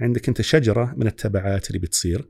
[0.00, 2.28] عندك أنت شجرة من التبعات اللي بتصير.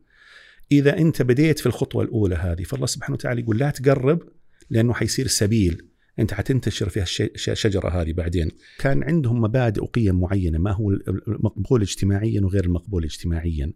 [0.72, 4.22] إذا أنت بديت في الخطوة الأولى هذه فالله سبحانه وتعالى يقول لا تقرب
[4.70, 5.88] لأنه حيصير سبيل.
[6.18, 8.50] أنت حتنتشر فيها الشجرة هذه بعدين.
[8.78, 13.72] كان عندهم مبادئ وقيم معينة ما هو المقبول اجتماعيا وغير المقبول اجتماعيا.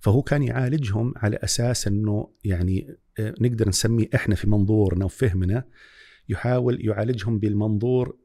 [0.00, 5.64] فهو كان يعالجهم على أساس إنه يعني آه، نقدر نسميه إحنا في منظورنا وفهمنا
[6.28, 8.16] يحاول يعالجهم بالمنظور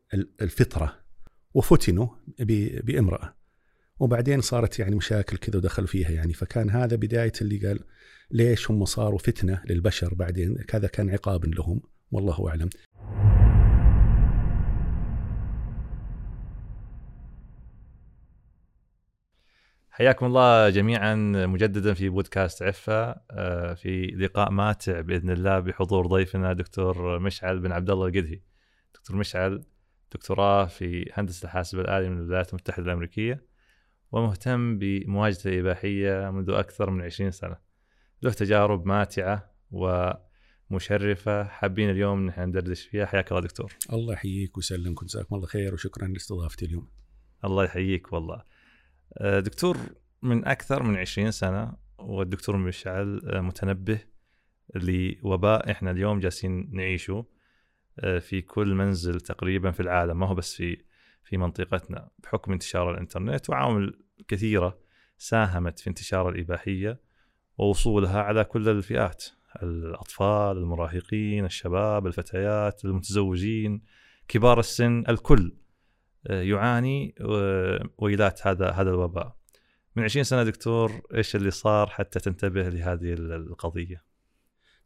[0.41, 0.99] الفطرة.
[1.53, 2.07] وفتنوا
[2.83, 3.42] بامرأة.
[4.03, 7.79] وبعدين صارت يعني مشاكل كذا ودخلوا فيها يعني فكان هذا بداية اللي قال
[8.31, 12.69] ليش هم صاروا فتنة للبشر بعدين هذا كان عقاب لهم والله أعلم.
[19.89, 26.53] حياكم الله جميعا مجددا في بودكاست عفة آه، في لقاء ماتع بإذن الله بحضور ضيفنا
[26.53, 28.41] دكتور مشعل بن عبد الله القدهي.
[28.95, 29.63] دكتور مشعل
[30.11, 33.52] دكتوراه في هندسة الحاسب الآلي من الولايات المتحدة الأمريكية
[34.13, 37.57] ومهتم بمواجهه الإباحية منذ أكثر من 20 سنة.
[38.21, 43.73] له تجارب ماتعة ومشرفة حابين اليوم نحن ندردش فيها حياك الله دكتور.
[43.93, 46.89] الله يحييك ويسلمك جزاكم الله خير وشكرا لاستضافتي اليوم.
[47.45, 48.43] الله يحييك والله.
[49.17, 49.77] آه، دكتور
[50.21, 53.99] من أكثر من 20 سنة والدكتور مشعل آه، متنبه
[54.75, 57.25] لوباء إحنا اليوم جالسين نعيشه
[57.99, 60.77] آه، في كل منزل تقريبا في العالم ما هو بس في
[61.23, 64.79] في منطقتنا بحكم انتشار الإنترنت وعوامل كثيرة
[65.17, 66.99] ساهمت في انتشار الإباحية
[67.57, 69.25] ووصولها على كل الفئات
[69.63, 73.81] الأطفال المراهقين الشباب الفتيات المتزوجين
[74.27, 75.55] كبار السن الكل
[76.29, 77.15] يعاني
[77.97, 79.37] ويلات هذا هذا الوباء.
[79.95, 84.03] من 20 سنة دكتور إيش اللي صار حتى تنتبه لهذه القضية؟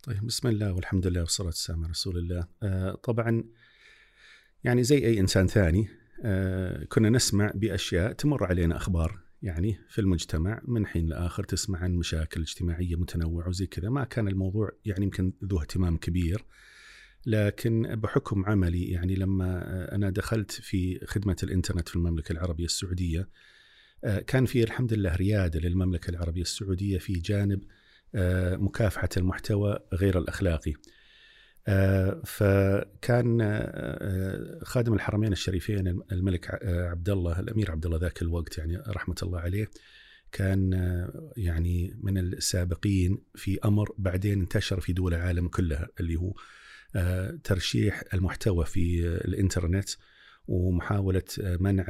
[0.03, 2.47] طيب بسم الله والحمد لله والصلاة والسلام على رسول الله.
[2.63, 3.43] آه طبعا
[4.63, 6.06] يعني زي أي إنسان ثاني آه
[6.89, 9.19] كنا نسمع بأشياء تمر علينا أخبار.
[9.41, 13.89] يعني في المجتمع من حين لآخر تسمع عن مشاكل اجتماعية متنوعة وزي كذا.
[13.89, 16.45] ما كان الموضوع يعني يمكن ذو اهتمام كبير.
[17.25, 19.61] لكن بحكم عملي يعني لما
[19.95, 23.29] أنا دخلت في خدمة الإنترنت في المملكة العربية السعودية
[24.03, 27.63] آه، كان في الحمد لله ريادة للمملكة العربية السعودية في جانب
[28.15, 30.73] آه، مكافحة المحتوى غير الأخلاقي.
[31.67, 33.41] آه، فكان
[34.63, 39.69] خادم الحرمين الشريفين الملك عبد الله الأمير عبد الله ذاك الوقت يعني رحمة الله عليه
[40.31, 40.71] كان
[41.37, 46.33] يعني من السابقين في أمر بعدين انتشر في دول العالم كلها اللي هو
[46.95, 49.89] آه، ترشيح المحتوى في الإنترنت
[50.47, 51.85] ومحاولة آه، منع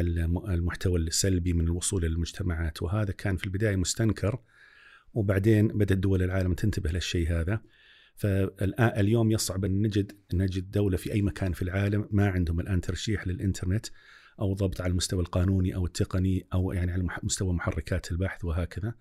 [0.49, 4.39] المحتوى السلبي من الوصول إلى المجتمعات وهذا كان في البداية مستنكر
[5.13, 7.61] وبعدين بدأت دول العالم تنتبه للشيء هذا.
[8.17, 13.27] فاليوم يصعب أن نجد نجد دولة في أي مكان في العالم ما عندهم الآن ترشيح
[13.27, 13.85] للإنترنت
[14.39, 18.93] أو ضبط على المستوى القانوني أو التقني أو يعني على مستوى محركات البحث وهكذا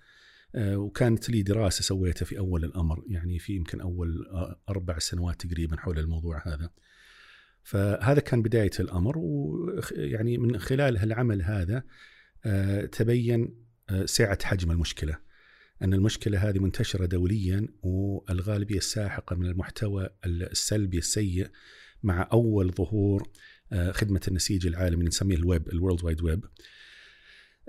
[0.54, 5.46] آه، وكانت لي دراسة سويتها في أول الأمر يعني في يمكن أول آه، أربع سنوات
[5.46, 6.70] تقريبا حول الموضوع هذا.
[7.62, 11.82] فهذا كان بداية الأمر ويعني من خلال العمل هذا
[12.44, 13.66] آه، تبين
[14.04, 15.18] سعة حجم المشكلة.
[15.82, 21.48] أن المشكلة هذه منتشرة دوليا والغالبية الساحقة من المحتوى السلبي السيء
[22.02, 23.28] مع أول ظهور
[23.90, 26.44] خدمة النسيج العالمي نسميه ال web ال world wide web.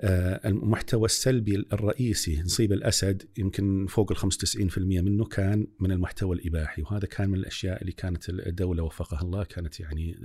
[0.00, 6.82] آه، المحتوى السلبي الرئيسي نصيب الأسد يمكن فوق ال 95% منه كان من المحتوى الإباحي
[6.82, 10.16] وهذا كان من الأشياء اللي كانت الدولة وفقها الله كانت يعني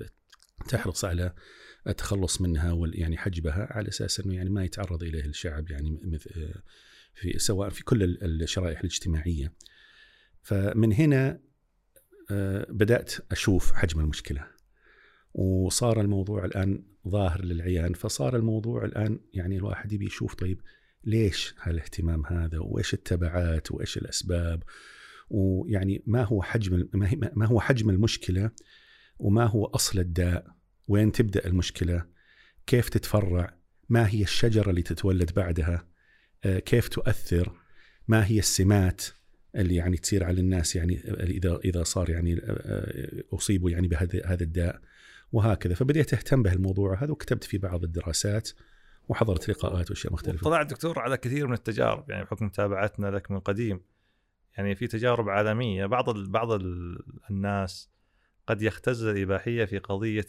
[0.68, 1.34] تحرص على
[1.88, 6.54] التخلص منها يعني حجبها على أساس إنه يعني ما يتعرض إليه الشعب يعني مثل
[7.14, 9.54] في سواء في كل الشرائح الاجتماعية.
[10.42, 11.40] فمن هنا
[12.32, 14.48] آه، بدأت أشوف حجم المشكلة.
[15.34, 20.62] وصار الموضوع الآن ظاهر للعيان فصار الموضوع الآن يعني الواحد يبي يشوف طيب
[21.04, 24.64] ليش هالاهتمام هذا؟ وإيش التبعات؟ وإيش الأسباب؟
[25.30, 26.88] ويعني ما هو حجم
[27.36, 28.52] ما هو حجم المشكلة؟
[29.20, 30.48] وما هو أصل الداء؟
[30.88, 32.06] وين تبدأ المشكلة؟
[32.68, 33.58] كيف تتفرع؟
[33.90, 35.88] ما هي الشجرة اللي تتولد بعدها؟
[36.46, 37.52] كيف تؤثر
[38.08, 39.04] ما هي السمات
[39.56, 44.44] اللي يعني تصير على الناس يعني إذا إذا صار يعني آه، أصيبوا يعني بهذا هذا
[44.44, 44.82] الداء
[45.32, 48.50] وهكذا فبديت أهتم بهالموضوع هذا وكتبت في بعض الدراسات
[49.10, 50.44] وحضرت لقاءات وأشياء مختلفة.
[50.44, 53.82] طلعت دكتور على كثير من التجارب يعني بحكم متابعتنا لك من قديم.
[54.58, 57.00] يعني في تجارب عالمية بعض ال بعض ال
[57.30, 57.90] الناس
[58.48, 60.26] قد يختز الإباحية في قضية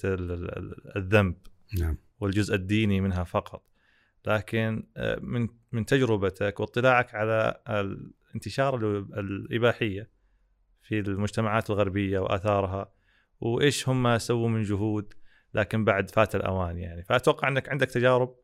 [0.97, 1.37] الذنب
[1.79, 3.63] نعم والجزء الديني منها فقط.
[4.27, 7.61] لكن آه، من من تجربتك واطلاعك على
[8.35, 8.77] انتشار
[9.19, 10.11] الإباحية
[10.83, 12.93] في المجتمعات الغربية وآثارها
[13.41, 15.15] وإيش هم سووا من جهود
[15.55, 18.35] لكن بعد فات الأوان يعني؟ فأتوقع إنك عندك تجارب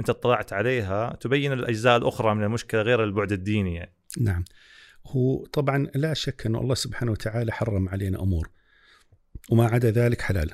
[0.00, 3.94] أنت اطلعت عليها تبين الأجزاء الأخرى من المشكلة غير البعد الديني يعني.
[4.20, 4.44] نعم.
[5.06, 8.50] هو طبعا لا شك أن الله سبحانه وتعالى حرم علينا أمور
[9.50, 10.50] وما عدا ذلك حلال.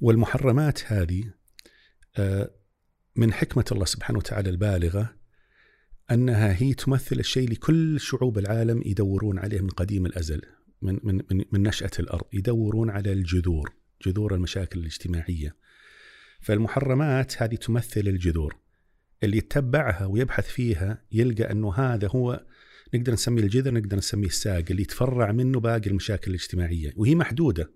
[0.00, 1.24] والمحرمات هذه
[2.16, 2.50] آه،
[3.16, 5.14] من حكمة الله سبحانه وتعالى البالغة
[6.10, 10.42] أنها هي تمثل الشيء لكل شعوب العالم يدورون عليه من قديم الأزل
[10.82, 13.72] من, من, من, من نشأة الأرض يدورون على الجذور
[14.06, 15.56] جذور المشاكل الاجتماعية.
[16.40, 18.56] فالمحرمات هذه تمثل الجذور.
[19.22, 22.44] اللي يتبعها ويبحث فيها يلقى أنه هذا هو
[22.94, 27.70] نقدر نسميه الجذر نقدر نسميه الساق اللي يتفرع منه باقي المشاكل الاجتماعية وهي محدودة.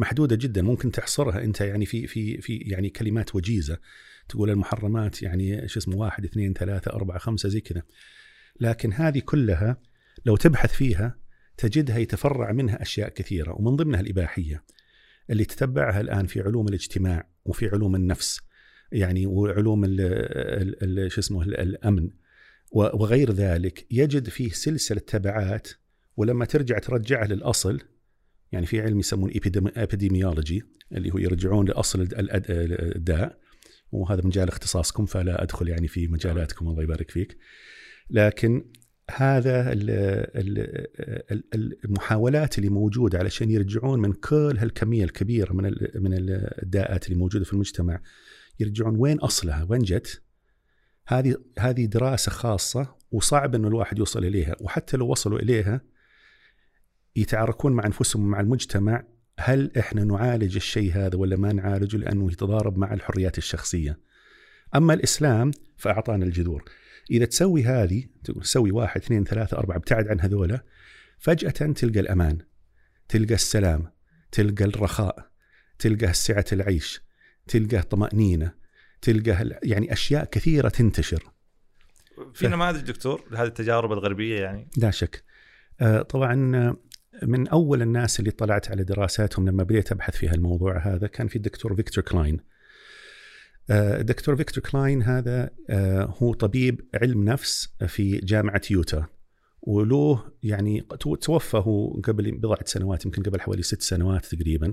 [0.00, 3.78] محدودة جدا ممكن تحصرها أنت يعني في في في يعني كلمات وجيزة.
[4.28, 7.82] تقول المحرمات يعني شو اسمه واحد اثنين ثلاثة أربعة خمسة زي كذا.
[8.60, 9.76] لكن هذه كلها
[10.26, 11.18] لو تبحث فيها
[11.56, 14.64] تجدها يتفرع منها أشياء كثيرة ومن ضمنها الإباحية
[15.30, 18.40] اللي تتبعها الآن في علوم الاجتماع وفي علوم النفس
[18.92, 19.84] يعني وعلوم
[21.08, 22.10] شو اسمه الأمن.
[22.72, 25.68] وغير ذلك يجد فيه سلسلة تبعات
[26.16, 27.80] ولما ترجع ترجعه للأصل
[28.52, 29.32] يعني في علم يسمونه
[29.76, 30.62] ابيديميولوجي
[30.92, 33.38] اللي هو يرجعون لأصل الداء
[33.92, 37.36] وهذا مجال اختصاصكم فلا أدخل يعني في مجالاتكم الله يبارك فيك.
[38.10, 38.64] لكن
[39.10, 39.72] هذا
[41.84, 45.64] المحاولات اللي موجودة علشان يرجعون من كل هالكمية الكبيرة من
[45.94, 46.12] من
[46.62, 48.00] الداءات اللي موجودة في المجتمع
[48.60, 50.22] يرجعون وين أصلها؟ وين جت؟
[51.06, 55.80] هذه هذه دراسة خاصة وصعب إنه الواحد يوصل إليها وحتى لو وصلوا إليها
[57.16, 59.04] يتعاركون مع أنفسهم ومع المجتمع
[59.38, 63.98] هل إحنا نعالج الشيء هذا ولا ما نعالجه لأنه يتضارب مع الحريات الشخصية.
[64.74, 66.64] أما الإسلام فأعطانا الجذور.
[67.10, 70.64] إذا تسوي هذه تسوي واحد اثنين ثلاثة أربعة ابتعد عن هذولا
[71.18, 72.38] فجأة تلقى الأمان
[73.08, 73.92] تلقى السلام
[74.32, 75.30] تلقى الرخاء
[75.78, 77.00] تلقى سعة العيش
[77.46, 78.52] تلقى الطمانينه
[79.02, 81.24] تلقى يعني أشياء كثيرة تنتشر
[82.34, 85.24] في نماذج دكتور لهذه التجارب الغربية يعني لا شك
[85.80, 86.76] آه، طبعا
[87.22, 91.36] من أول الناس اللي طلعت على دراساتهم لما بديت أبحث في هالموضوع هذا كان في
[91.36, 92.40] الدكتور فيكتور كلاين.
[93.70, 99.06] الدكتور فيكتور كلاين هذا آه، هو طبيب علم نفس في جامعة يوتا.
[99.62, 100.86] وله يعني
[101.20, 104.72] توفى هو قبل بضعة سنوات يمكن قبل حوالي ست سنوات تقريبا.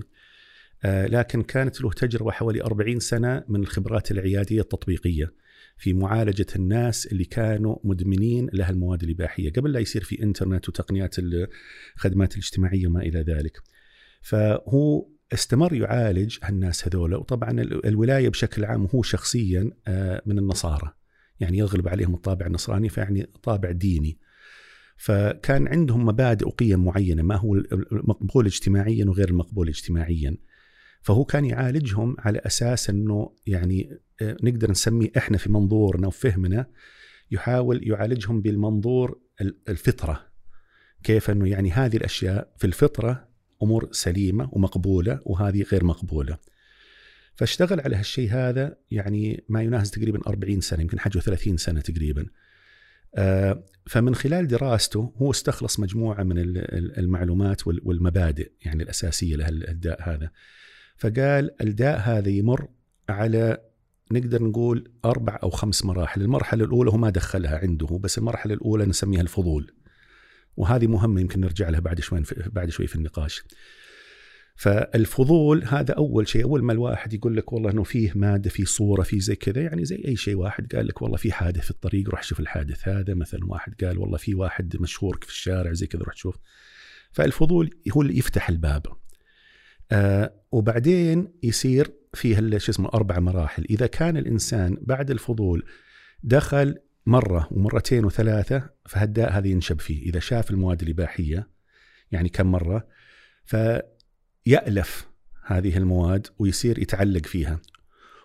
[0.84, 5.32] آه، لكن كانت له تجربة حوالي 40 سنة من الخبرات العيادية التطبيقية.
[5.78, 11.16] في معالجة الناس اللي كانوا مدمنين لها المواد الإباحية قبل لا يصير في إنترنت وتقنيات
[11.18, 13.58] الخدمات الاجتماعية وما إلى ذلك.
[14.20, 20.92] فهو استمر يعالج الناس هذولا وطبعا الولاية بشكل عام هو شخصيا آه، من النصارى
[21.40, 24.18] يعني يغلب عليهم الطابع النصراني فيعني طابع ديني.
[24.96, 30.36] فكان عندهم مبادئ وقيم معينة ما هو المقبول اجتماعيا وغير المقبول اجتماعيا.
[31.08, 36.66] فهو كان يعالجهم على أساس إنه يعني آه، نقدر نسميه إحنا في منظورنا وفهمنا
[37.30, 39.20] يحاول يعالجهم بالمنظور
[39.68, 40.26] الفطرة
[41.02, 43.28] كيف إنه يعني هذه الأشياء في الفطرة
[43.62, 46.38] أمور سليمة ومقبولة وهذه غير مقبولة.
[47.34, 52.26] فاشتغل على هالشيء هذا يعني ما يناهز تقريبا 40 سنة يمكن حجه 30 سنة تقريبا.
[53.14, 56.38] آه، فمن خلال دراسته هو استخلص مجموعة من
[56.98, 60.30] المعلومات والمبادئ يعني الأساسية لهالداء هذا.
[60.98, 62.68] فقال الداء هذا يمر
[63.08, 63.58] على
[64.12, 66.22] نقدر نقول أربع أو خمس مراحل.
[66.22, 69.72] المرحلة الأولى هو ما دخلها عنده بس المرحلة الأولى نسميها الفضول.
[70.56, 73.42] وهذه مهمة يمكن نرجع لها بعد شوي بعد شوي في النقاش.
[74.56, 79.02] فالفضول هذا أول شيء أول ما الواحد يقول لك والله أنه فيه مادة في صورة
[79.02, 82.10] في زي كذا يعني زي أي شيء واحد قال لك والله في حادث في الطريق
[82.10, 83.14] روح شوف الحادث هذا.
[83.14, 86.36] مثلا واحد قال والله في واحد مشهور في الشارع زي كذا روح شوف.
[87.12, 88.86] فالفضول هو اللي يفتح الباب.
[89.92, 95.64] آه وبعدين يصير فيه شو اسمه أربع مراحل، إذا كان الإنسان بعد الفضول
[96.22, 101.48] دخل مرة ومرتين وثلاثة فهالداء هذا ينشب فيه، إذا شاف المواد الإباحية
[102.12, 102.86] يعني كم مرة
[103.44, 105.08] فيألف
[105.46, 107.60] هذه المواد ويصير يتعلق فيها.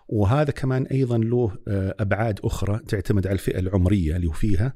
[0.08, 4.74] وهذا كمان أيضا له آه، أبعاد أخرى تعتمد على الفئة العمرية اللي هو فيها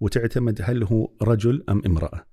[0.00, 2.26] وتعتمد هل هو رجل أم امرأة.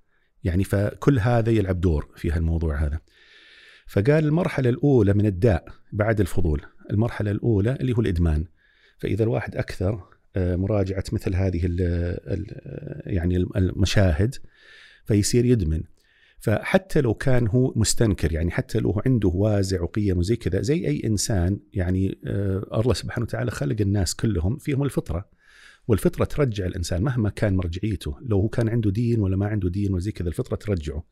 [0.44, 3.00] يعني فكل هذا يلعب دور في هالموضوع هذا.
[3.88, 8.46] فقال المرحلة الأولى من الداء بعد الفضول المرحلة الأولى اللي هو الإدمان.
[8.98, 10.04] فإذا الواحد أكثر
[10.36, 12.46] آه، مراجعة مثل هذه ال
[13.06, 14.36] يعني المشاهد
[15.06, 15.84] فيصير يدمن.
[16.40, 21.02] فحتى لو كان هو مستنكر يعني حتى لو عنده وازع وقيم وزي كذا زي أي
[21.06, 25.30] إنسان يعني آه، الله سبحانه وتعالى خلق الناس كلهم فيهم الفطرة.
[25.88, 29.94] والفطرة ترجع الإنسان مهما كان مرجعيته لو هو كان عنده دين ولا ما عنده دين
[29.94, 31.04] وزي كذا الفطرة ترجعه.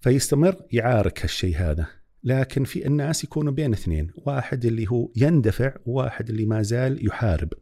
[0.00, 1.86] فيستمر يعارك هالشيء هذا.
[2.24, 7.52] لكن في الناس يكونوا بين اثنين واحد اللي هو يندفع وواحد اللي ما زال يحارب.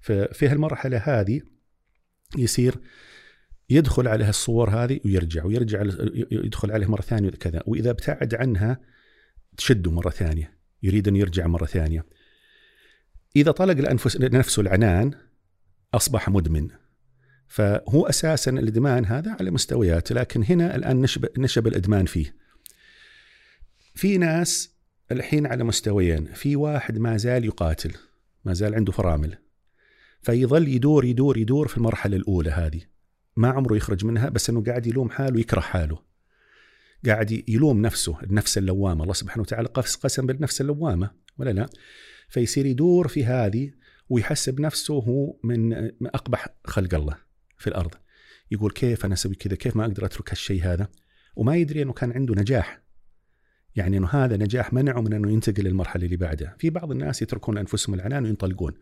[0.00, 1.40] ففي هالمرحلة هذه
[2.38, 2.80] يصير
[3.70, 5.82] يدخل على الصور هذه ويرجع ويرجع
[6.30, 7.62] يدخل عليه مرة ثانية وكذا.
[7.66, 8.80] وإذا ابتعد عنها
[9.56, 12.06] تشده مرة ثانية يريد أن يرجع مرة ثانية.
[13.36, 15.10] إذا طلق لنفسه العنان
[15.94, 16.68] أصبح مدمن.
[17.48, 22.36] فهو أساسا الإدمان هذا على مستويات لكن هنا الآن نشب نشب الإدمان فيه.
[23.94, 24.74] في ناس
[25.12, 27.92] الحين على مستويين في واحد ما زال يقاتل
[28.44, 29.38] ما زال عنده فرامل
[30.22, 32.80] فيظل يدور يدور يدور في المرحلة الأولى هذه.
[33.36, 35.98] ما عمره يخرج منها بس إنه قاعد يلوم حاله ويكره حاله.
[37.06, 39.02] قاعد يلوم نفسه النفس اللوامة.
[39.02, 39.68] الله سبحانه وتعالى
[40.02, 41.68] قسم بالنفس اللوامة ولا لا؟
[42.28, 43.72] فيصير يدور في هذه
[44.08, 45.72] ويحسب نفسه من
[46.06, 47.23] أقبح خلق الله.
[47.64, 47.94] في الأرض.
[48.50, 50.88] يقول كيف أنا أسوي كذا؟ كيف ما أقدر أترك هالشيء هذا؟
[51.36, 52.80] وما يدري إنه كان عنده نجاح.
[53.76, 56.56] يعني إنه هذا نجاح منعه من إنه ينتقل للمرحلة اللي بعدها.
[56.58, 58.74] في بعض الناس يتركون أنفسهم العنان وينطلقون.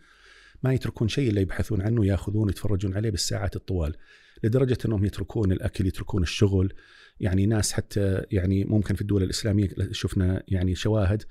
[0.62, 3.96] ما يتركون شيء إلا يبحثون عنه ياخذون يتفرجون عليه بالساعات الطوال.
[4.44, 6.72] لدرجة إنهم يتركون الأكل يتركون الشغل.
[7.20, 11.22] يعني ناس حتى يعني ممكن في الدول الإسلامية شفنا يعني شواهد.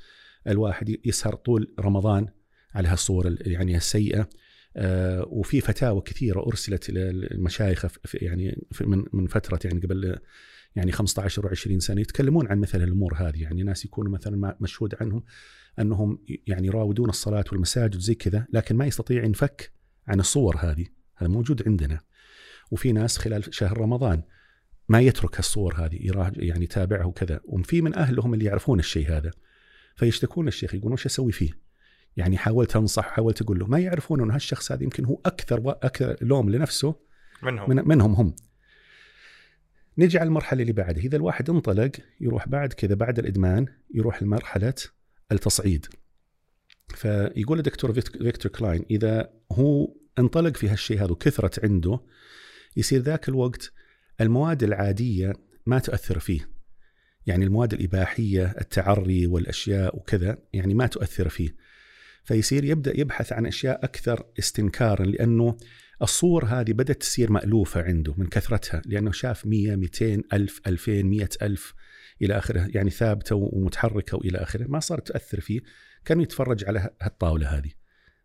[0.48, 2.28] الواحد يسهر طول رمضان
[2.74, 4.30] على هالصور يعني السيئه
[5.28, 10.18] وفي فتاوى كثيرة أرسلت إلى المشايخ يعني من من فترة يعني قبل
[10.76, 13.42] يعني 15 و20 سنة يتكلمون عن مثل الأمور هذه.
[13.42, 15.24] يعني ناس يكونوا مثلا مشهود عنهم
[15.80, 19.72] أنهم يعني يراودون الصلاة والمساجد زي كذا لكن ما يستطيع ينفك
[20.08, 20.86] عن الصور هذه.
[21.16, 22.00] هذا موجود عندنا.
[22.72, 24.24] وفي ناس خلال شهر رمضان
[24.90, 25.98] ما يترك الصور هذه
[26.36, 27.40] يعني يتابعها وكذا.
[27.44, 29.32] وفي من أهلهم اللي يعرفون الشيء هذا.
[29.96, 31.71] فيشتكون الشيخ يقولون وش أسوي فيه؟
[32.18, 36.18] يعني حاولت انصح حاولت أقول له ما يعرفون إنه هالشخص هذا يمكن هو أكثر أكثر
[36.22, 36.96] لوم لنفسه
[37.44, 37.70] منهم.
[37.70, 38.36] من منهم هم.
[39.98, 41.04] نجي على المرحلة اللي بعدها.
[41.04, 41.92] إذا الواحد انطلق
[42.22, 44.74] يروح بعد كذا بعد الإدمان يروح لمرحلة
[45.32, 45.86] التصعيد.
[46.96, 52.00] فيقول الدكتور فيكتور كلاين إذا هو انطلق في هالشيء هذا وكثرت عنده
[52.78, 53.72] يصير ذاك الوقت
[54.22, 55.34] المواد العادية
[55.66, 56.50] ما تؤثر فيه.
[57.26, 61.56] يعني المواد الإباحية التعري والأشياء وكذا يعني ما تؤثر فيه.
[62.24, 65.58] فيصير يبدأ يبحث عن أشياء أكثر استنكارا لأنه
[66.02, 71.30] الصور هذه بدأت تصير مألوفة عنده من كثرتها لأنه شاف 100 200 ألف 2000 100
[71.42, 71.74] ألف
[72.22, 75.62] إلى آخره يعني ثابتة ومتحركة وإلى آخره ما صارت تأثر فيه
[76.06, 77.72] كان يتفرج على هالطاولة هذه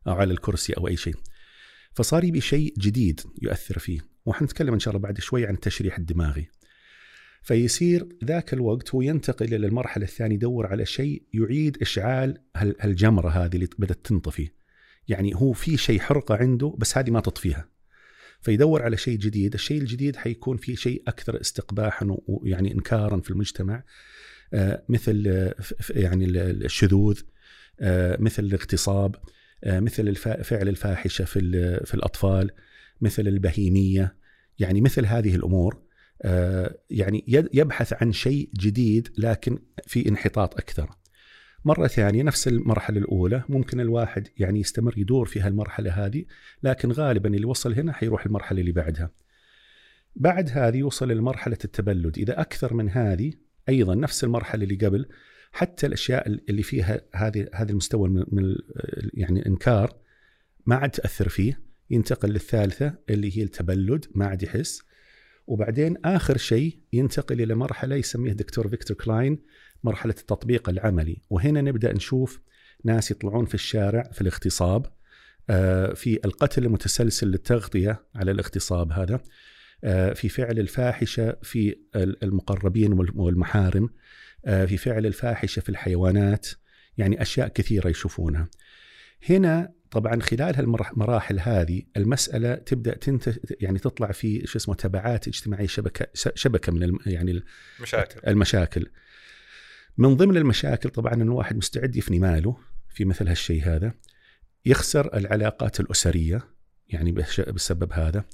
[0.07, 1.15] أو على الكرسي أو أي شيء.
[1.93, 6.49] فصار يبي شيء جديد يؤثر فيه وحنتكلم إن شاء الله بعد شوي عن التشريح الدماغي.
[7.47, 13.55] فيصير ذاك الوقت هو ينتقل إلى المرحلة الثانية يدور على شيء يعيد إشعال هالجمرة هذه
[13.55, 14.51] اللي بدأت تنطفي.
[15.09, 17.69] يعني هو في شيء حرقة عنده بس هذه ما تطفيها.
[18.41, 23.85] فيدور على شيء جديد الشيء الجديد حيكون في شيء أكثر استقباحا ويعني انكارا في المجتمع.
[24.55, 25.55] آه، مثل آه،
[25.91, 27.21] يعني الشذوذ
[27.81, 29.17] آه، مثل الاغتصاب
[29.67, 31.41] مثل فعل الفاحشة في
[31.85, 32.51] في الأطفال
[33.01, 34.17] مثل البهيمية.
[34.59, 35.86] يعني مثل هذه الأمور.
[36.91, 40.91] يعني يبحث عن شيء جديد لكن في انحطاط أكثر.
[41.65, 46.25] مرة ثانية نفس المرحلة الأولى ممكن الواحد يعني يستمر يدور في هالمرحلة هذه
[46.63, 49.11] لكن غالبا اللي وصل هنا حيروح المرحلة اللي بعدها.
[50.17, 52.19] بعد هذه يوصل لمرحلة التبلد.
[52.19, 53.33] إذا أكثر من هذه
[53.69, 55.09] أيضا نفس المرحلة اللي قبل
[55.53, 58.57] حتى الأشياء اللي فيها هذه هذا المستوى من
[59.15, 59.97] يعني الإنكار
[60.67, 64.83] ما عاد تأثر فيه ينتقل للثالثة اللي هي التبلد ما عاد يحس.
[65.47, 69.39] وبعدين آخر شيء ينتقل إلى مرحلة يسميها دكتور فيكتور كلاين
[69.85, 71.23] مرحلة التطبيق العملي.
[71.31, 72.41] وهنا نبدأ نشوف
[72.85, 74.87] ناس يطلعون في الشارع في الاغتصاب
[75.51, 79.21] آه، في القتل المتسلسل للتغطية على الاغتصاب هذا
[79.85, 83.91] آه، في فعل الفاحشة في المقربين والمحارم
[84.47, 86.47] آه، في فعل الفاحشة في الحيوانات
[86.99, 88.49] يعني أشياء كثيرة يشوفونها.
[89.31, 95.67] هنا طبعا خلال المراحل هذه المسألة تبدأ تنت يعني تطلع في شو اسمه تبعات اجتماعية
[95.67, 97.43] شبكه شبكة من يعني
[97.79, 98.87] المشاكل المشاكل.
[99.99, 102.57] من ضمن المشاكل طبعا إن الواحد مستعد يفني ماله
[102.89, 103.95] في مثل هالشيء هذا
[104.67, 106.43] يخسر العلاقات الأسرية
[106.89, 107.13] يعني
[107.49, 108.25] بسبب هذا.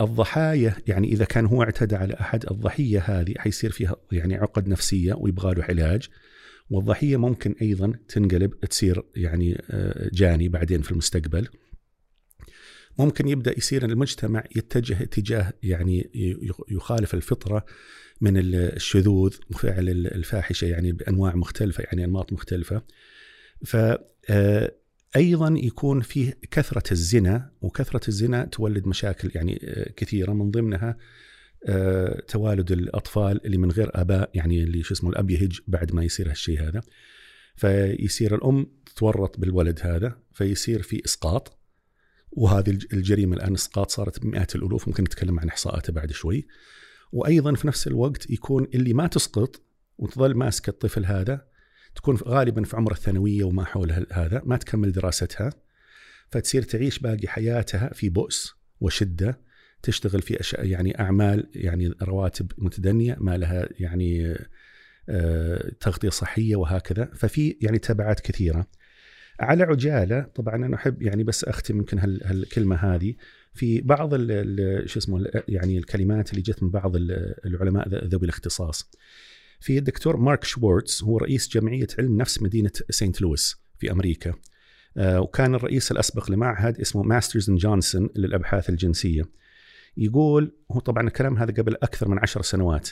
[0.00, 5.14] الضحايا يعني إذا كان هو اعتدى على أحد الضحية هذه حيصير فيها يعني عقد نفسية
[5.14, 6.08] ويبغى له علاج.
[6.70, 11.48] والضحية ممكن أيضا تنقلب تصير يعني آه، جاني بعدين في المستقبل
[12.98, 16.10] ممكن يبدأ يصير المجتمع يتجه اتجاه يعني
[16.68, 17.64] يخالف الفطرة
[18.20, 22.82] من الشذوذ وفعل الفاحشة يعني بأنواع مختلفة يعني أنماط مختلفة.
[23.64, 23.76] ف
[24.30, 24.72] آه،
[25.16, 30.96] أيضا يكون فيه كثرة الزنا وكثرة الزنا تولد مشاكل يعني آه، كثيرة من ضمنها
[32.28, 36.30] توالد الأطفال اللي من غير أباء يعني اللي شو اسمه الأب يهج بعد ما يصير
[36.30, 36.80] هالشيء هذا.
[37.56, 41.58] فيصير الأم تتورط بالولد هذا فيصير في إسقاط.
[42.30, 46.46] وهذه الجريمة الآن إسقاط صارت بمئات الألوف ممكن نتكلم عن إحصاءاتها بعد شوي.
[47.12, 49.62] وأيضا في نفس الوقت يكون اللي ما تسقط
[49.98, 51.46] وتظل ماسكة الطفل هذا
[51.94, 55.50] تكون غالبا في عمر الثانوية وما حول هذا ما تكمل دراستها.
[56.30, 59.51] فتصير تعيش باقي حياتها في بؤس وشدة.
[59.82, 64.36] تشتغل في أشياء يعني أعمال يعني رواتب متدنية ما لها يعني
[65.08, 67.10] آه، تغطية صحية وهكذا.
[67.14, 68.66] ففي يعني تبعات كثيرة.
[69.40, 73.14] على عجالة طبعا أنا أحب يعني بس أختم يمكن هالكلمة هذه.
[73.54, 74.10] في بعض
[74.86, 78.90] شو اسمه يعني الكلمات اللي جت من بعض العلماء ذوي الاختصاص.
[79.60, 84.34] في الدكتور مارك شوارتز هو رئيس جمعية علم نفس مدينة سانت لويس في أمريكا.
[84.96, 89.22] آه، وكان الرئيس الأسبق لمعهد اسمه Masters and Johnson للأبحاث الجنسية.
[89.96, 92.88] يقول هو طبعا الكلام هذا قبل أكثر من عشر سنوات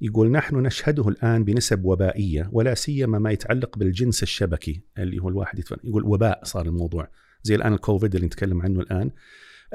[0.00, 5.58] يقول نحن نشهده الآن بنسب وبائية ولا سيما ما يتعلق بالجنس الشبكي اللي هو الواحد
[5.58, 5.76] يتفن.
[5.84, 7.08] يقول وباء صار الموضوع
[7.42, 9.10] زي الآن الكوفيد اللي نتكلم عنه الآن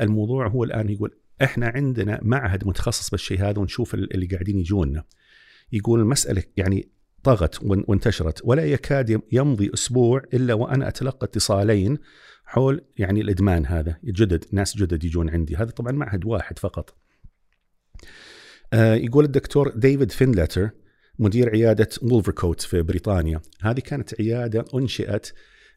[0.02, 1.12] الموضوع هو الآن يقول
[1.44, 5.04] إحنا عندنا معهد متخصص بالشيء هذا ونشوف اللي قاعدين يجونا
[5.72, 6.90] يقول المساله يعني
[7.24, 11.98] طغت وانتشرت ولا يكاد يمضي أسبوع إلا وأنا أتلقى اتصالين
[12.46, 15.56] حول يعني الإدمان هذا جدد ناس جدد يجون عندي.
[15.56, 16.96] هذا طبعا معهد واحد فقط.
[18.74, 20.70] آه يقول الدكتور ديفيد فينلتر
[21.20, 23.42] مدير عيادة وولفركوت في بريطانيا.
[23.62, 25.32] هذه كانت عيادة أنشئت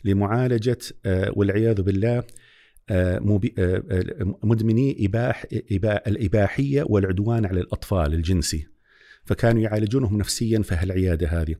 [0.04, 2.25] لمعالجة آه والعياذ بالله
[2.90, 3.18] آه,
[4.42, 5.46] مدمني إباح
[6.06, 8.66] الإباحية والعدوان على الأطفال الجنسي.
[9.25, 11.54] فكانوا يعالجونهم نفسيا في هالعيادة هذه.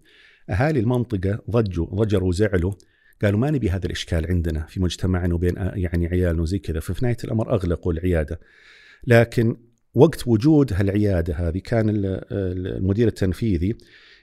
[0.51, 2.73] أهالي المنطقة ضجوا ضجروا وزعلوا
[3.23, 6.81] قالوا ما نبي هذا الإشكال عندنا في مجتمعنا وبين يعني عيالنا وزي كذا.
[6.81, 8.41] ففي نهاية الأمر أغلقوا العيادة.
[9.07, 9.57] لكن
[9.95, 11.87] وقت وجود هالعيادة هذه كان
[12.33, 13.77] المدير التنفيذي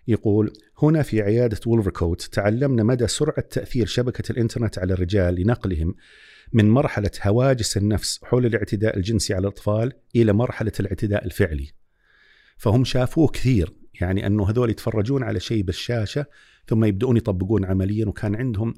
[0.07, 5.95] يقول هنا في عيادة وولفركوت تعلمنا مدى سرعة تأثير شبكة الإنترنت على الرجال لنقلهم
[6.53, 11.71] من مرحلة هواجس النفس حول الاعتداء الجنسي على الأطفال إلى مرحلة الاعتداء الفعلي.
[12.57, 16.25] فهم شافوه كثير يعني أنه هذول يتفرجون على شيء بالشاشة
[16.67, 18.73] ثم يبدؤون يطبقون عمليا وكان عندهم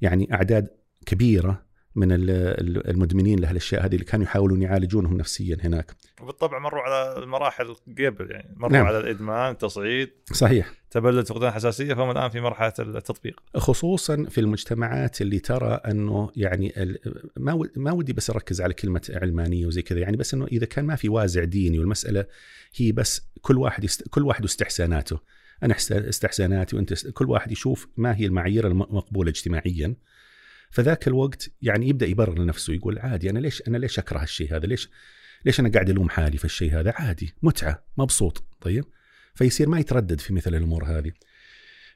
[0.00, 0.68] يعني أعداد
[1.06, 1.64] كبيرة
[1.96, 5.92] من المدمنين لهالأشياء هذه اللي كانوا يحاولون يعالجونهم نفسيا هناك.
[6.20, 8.86] وبالطبع مروا على المراحل قبل يعني مروا نعم.
[8.86, 13.40] على الإدمان، تصعيد صحيح تبلد فقدان حساسيه فهم الآن في مرحلة التطبيق.
[13.56, 16.72] خصوصا في المجتمعات اللي ترى أنه يعني
[17.36, 20.84] ما ما ودي بس أركز على كلمة علمانية وزي كذا يعني بس أنه إذا كان
[20.84, 22.24] ما في وازع ديني والمسألة
[22.76, 24.08] هي بس كل واحد يست...
[24.08, 25.18] كل واحد واستحساناته.
[25.62, 29.96] أنا استحساناتي وأنت كل واحد يشوف ما هي المعايير المقبولة اجتماعيا.
[30.70, 34.66] فذاك الوقت يعني يبدأ يبرر لنفسه يقول عادي أنا ليش أنا ليش أكره الشيء هذا؟
[34.66, 34.90] ليش
[35.44, 38.84] ليش أنا قاعد ألوم حالي في الشيء هذا؟ عادي متعة مبسوط طيب
[39.34, 41.12] فيصير ما يتردد في مثل الأمور هذه.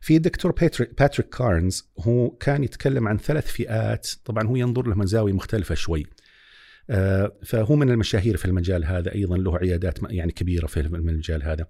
[0.01, 4.94] في الدكتور باتريك باتريك كارنز هو كان يتكلم عن ثلاث فئات طبعا هو ينظر له
[4.94, 6.07] من زاوية مختلفة شوي.
[6.90, 11.66] آه فهو من المشاهير في المجال هذا أيضا له عيادات يعني كبيرة في المجال هذا.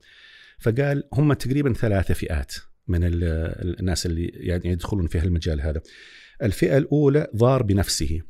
[0.58, 2.54] فقال هم تقريبا ثلاثة فئات
[2.88, 5.80] من الناس اللي يعني يدخلون في هالمجال هذا.
[6.42, 8.20] الفئة الأولى ضار بنفسه.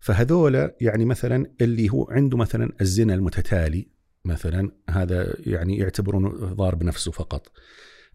[0.00, 3.88] فهذول يعني مثلا اللي هو عنده مثلا الزنا المتتالي
[4.24, 7.52] مثلا هذا يعني يعتبرونه ضار بنفسه فقط.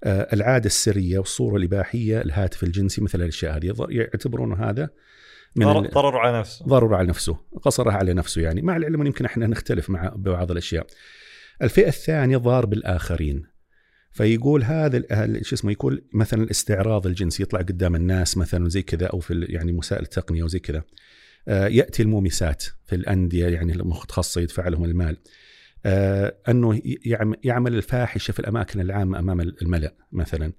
[0.03, 4.89] آه العادة السرية والصورة الإباحية الهاتف الجنسي مثل الأشياء هذه يعتبرون هذا
[5.55, 6.65] من ضرر على نفسه.
[6.65, 8.61] ضرر على نفسه قصرها على نفسه يعني.
[8.61, 10.87] مع العلم يمكن إحنا نختلف مع بعض الأشياء.
[11.61, 13.43] الفئة الثانية ضار بالآخرين.
[14.11, 15.03] فيقول هذا
[15.41, 19.71] شو اسمه يقول مثلا الاستعراض الجنسي يطلع قدام الناس مثلا زي كذا أو في يعني
[19.71, 20.83] وسائل التقنيه وزي كذا.
[21.47, 25.17] آه، يأتي المومسات في الأندية يعني المتخصصة يدفع لهم المال.
[25.85, 26.81] آه، أنه
[27.43, 30.53] يعمل الفاحشة في الأماكن العامة أمام الملأ مثلا.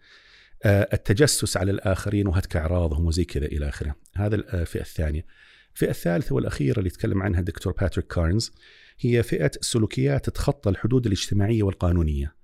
[0.65, 3.95] آه، التجسس على الآخرين وهتك أعراضهم وزي كذا إلى آخره.
[4.17, 5.27] هذا الفئة الثانية.
[5.75, 8.53] الفئة الثالثة والأخيرة اللي يتكلم عنها الدكتور باتريك كارنز
[9.01, 12.35] هي فئة سلوكيات تتخطى الحدود الاجتماعية والقانونية.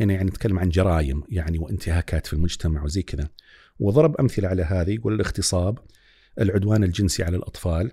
[0.00, 3.28] هنا يعني نتكلم عن جرائم يعني وانتهاكات في المجتمع وزي كذا.
[3.78, 5.78] وضرب أمثلة على هذه يقول الاغتصاب
[6.40, 7.92] العدوان الجنسي على الأطفال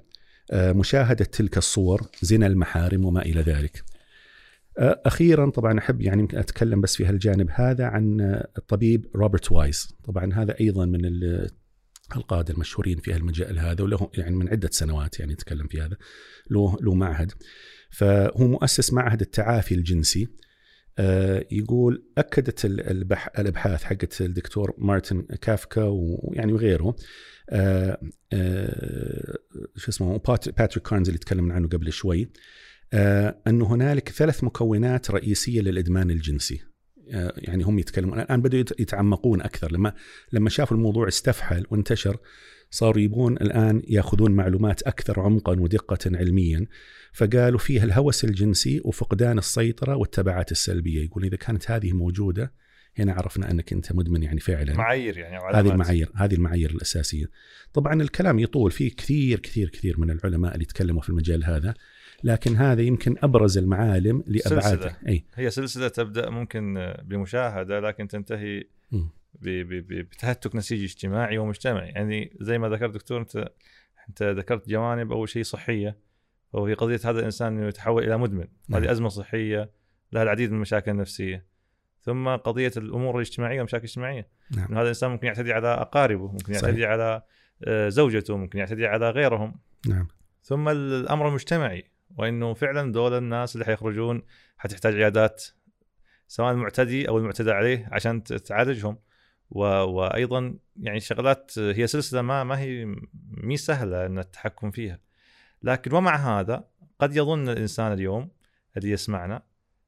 [0.51, 3.83] آه، مشاهدة تلك الصور زنا المحارم وما إلى ذلك.
[4.77, 8.21] آه، أخيرا طبعا أحب يعني أتكلم بس في هالجانب هذا عن
[8.57, 11.05] الطبيب روبرت وايز طبعا هذا أيضا من
[12.15, 15.97] القادة المشهورين في هالمجال هذا وله يعني من عدة سنوات يعني يتكلم في هذا
[16.49, 17.31] له له معهد.
[17.91, 20.27] فهو مؤسس معهد التعافي الجنسي.
[20.99, 22.65] آه، يقول أكدت
[23.39, 26.95] الأبحاث حقت الدكتور مارتن كافكا ويعني وغيره.
[27.49, 27.99] آه،
[28.33, 29.37] آه،
[29.75, 32.29] شو اسمه باتريك كارنز اللي تكلمنا عنه قبل شوي.
[33.47, 36.61] انه هنالك ثلاث مكونات رئيسية للإدمان الجنسي.
[37.37, 39.71] يعني هم يتكلمون الآن بدأوا يتعمقون أكثر.
[39.71, 39.93] لما
[40.31, 42.17] لما شافوا الموضوع استفحل وانتشر
[42.71, 46.65] صاروا يبون الآن يأخذون معلومات أكثر عمقا ودقة علميا
[47.13, 51.03] فقالوا فيها الهوس الجنسي وفقدان السيطرة والتبعات السلبية.
[51.03, 52.53] يقول إذا كانت هذه موجودة
[52.97, 54.73] هنا عرفنا أنك أنت مدمن يعني فعلا.
[54.75, 57.25] معايير يعني هذه المعايير هذه المعايير الأساسية.
[57.73, 61.73] طبعا الكلام يطول فيه كثير كثير كثير من العلماء اللي تكلموا في المجال هذا
[62.23, 65.25] لكن هذا يمكن أبرز المعالم لابعاد أي.
[65.35, 68.63] هي سلسلة تبدأ ممكن بمشاهدة لكن تنتهي
[69.33, 71.89] بتهتك نسيجي اجتماعي ومجتمعي.
[71.89, 73.49] يعني زي ما ذكرت دكتور انت
[74.09, 75.97] انت ذكرت جوانب أول شيء صحية
[76.53, 78.47] وهي قضية هذا الإنسان إنه يتحول إلى مدمن.
[78.69, 78.83] نعم.
[78.83, 79.71] هذه أزمة صحية
[80.11, 81.45] لها العديد من المشاكل النفسية.
[82.01, 84.73] ثم قضية الأمور الاجتماعية والمشاكل الاجتماعيه نعم.
[84.73, 86.89] هذا الإنسان ممكن يعتدي على أقاربه ممكن يعتدي صحيح.
[86.89, 87.21] على
[87.63, 89.55] آه، زوجته ممكن يعتدي على غيرهم.
[89.87, 90.07] نعم.
[90.43, 94.21] ثم الأمر المجتمعي وإنه فعلا دول الناس اللي حيخرجون
[94.57, 95.45] حتحتاج عيادات
[96.27, 98.97] سواء المعتدي أو المعتدى عليه عشان تعالجهم
[99.51, 99.59] و...
[99.63, 102.95] وأيضا يعني شغلات هي سلسلة ما ما هي
[103.27, 104.99] مي سهلة إن التحكم فيها.
[105.63, 106.67] لكن ومع هذا
[106.99, 108.29] قد يظن الإنسان اليوم
[108.77, 109.43] اللي يسمعنا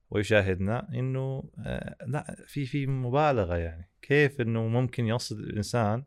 [0.09, 3.89] ويشاهدنا إنه آه، لا في في مبالغة يعني.
[4.01, 6.03] كيف إنه ممكن يصل الإنسان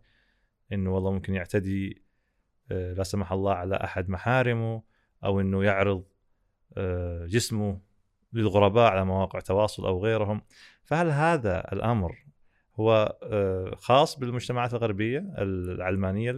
[0.73, 2.03] إنه والله ممكن يعتدي
[2.71, 4.83] آه، لا سمح الله على أحد محارمه
[5.25, 6.05] أو إنه يعرض
[6.77, 7.81] آه، جسمه
[8.33, 10.43] للغرباء على مواقع تواصل أو غيرهم.
[10.85, 12.26] فهل هذا الأمر
[12.81, 13.19] هو
[13.79, 16.35] خاص بالمجتمعات الغربية العلمانية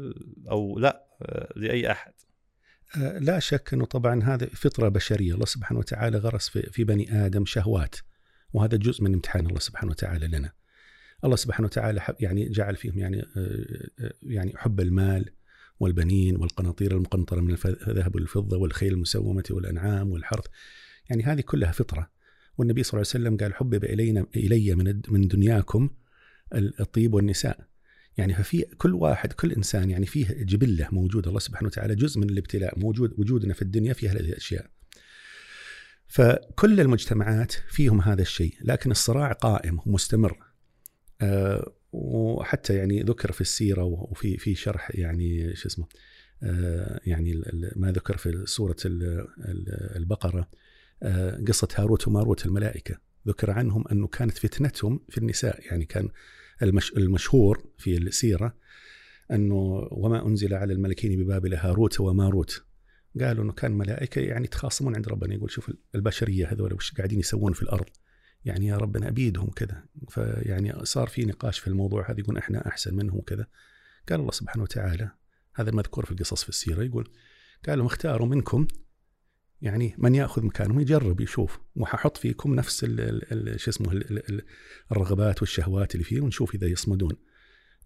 [0.51, 1.05] أو لا
[1.57, 2.13] لأي أحد
[2.97, 7.45] آه، لا شك إنه طبعا هذه فطرة بشرية الله سبحانه وتعالى غرس في بني آدم
[7.45, 7.97] شهوات
[8.53, 10.53] وهذا جزء من امتحان الله سبحانه وتعالى لنا.
[11.25, 15.31] الله سبحانه وتعالى يعني جعل فيهم يعني آه، آه، يعني حب المال
[15.81, 20.45] والبنين والقناطير المقنطرة من الذهب والفضة والخيل المسومة والأنعام والحرث.
[21.11, 22.11] يعني هذه كلها فطرة.
[22.59, 25.91] والنبي صلى الله عليه وسلم قال حبب الينا إلي من من دنياكم
[26.55, 27.69] الطيب والنساء.
[28.17, 32.31] يعني ففي كل واحد كل إنسان يعني فيه جبلة موجودة الله سبحانه وتعالى جزء من
[32.31, 34.71] الابتلاء موجود وجودنا في الدنيا فيها هذه الأشياء.
[36.09, 40.39] فكل المجتمعات فيهم هذا الشيء، لكن الصراع قائم ومستمر.
[41.21, 45.87] أه وحتى يعني ذكر في السيرة وفي في شرح يعني شو اسمه
[46.43, 47.43] أه يعني
[47.77, 48.77] ما ذكر في سورة
[49.97, 50.49] البقرة
[51.03, 56.09] أه قصة هاروت وماروت الملائكة ذكر عنهم أنه كانت فتنتهم في النساء يعني كان
[56.63, 58.55] المش المشهور في السيرة
[59.33, 62.65] أنه وما أنزل على الملكين ببابل هاروت وماروت.
[63.21, 65.35] قالوا أنه كان ملائكة يعني يتخاصمون عند ربنا.
[65.35, 67.87] يقول شوف البشرية هذول وش قاعدين يسوون في الأرض.
[68.45, 69.85] يعني يا ربنا أبيدهم كذا.
[70.09, 72.21] فيعني صار في نقاش في الموضوع هذا.
[72.21, 73.47] يقول إحنا أحسن منهم وكذا
[74.09, 75.11] قال الله سبحانه وتعالى
[75.55, 76.83] هذا المذكور في القصص في السيرة.
[76.83, 77.11] يقول
[77.69, 78.67] قال لهم اختاروا منكم
[79.63, 82.85] يعني من يأخذ مكانهم يجرب يشوف وححط فيكم نفس
[83.57, 84.03] شو اسمه
[84.93, 87.17] الرغبات والشهوات اللي فيه ونشوف إذا يصمدون.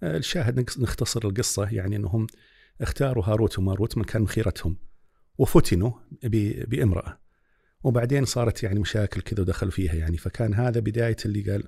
[0.02, 2.26] آه، الشاهد نختصر القصة يعني إنهم
[2.80, 4.76] اختاروا هاروت وماروت من كان خيرتهم
[5.38, 5.92] وفتنوا
[6.66, 7.18] بامرأة.
[7.85, 11.64] وبعدين صارت يعني مشاكل كذا ودخلوا فيها يعني فكان هذا بداية اللي قال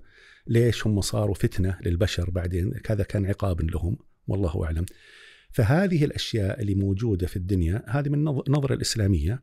[0.46, 4.84] ليش هم صاروا فتنة للبشر بعدين كذا كان عقاب لهم والله أعلم.
[5.50, 9.42] فهذه الأشياء اللي موجودة في الدنيا هذه من النظره الإسلامية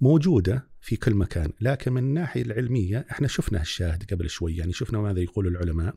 [0.00, 4.98] موجودة في كل مكان لكن من الناحية العلمية إحنا شفنا الشاهد قبل شوي يعني شفنا
[4.98, 5.94] ماذا يقول العلماء.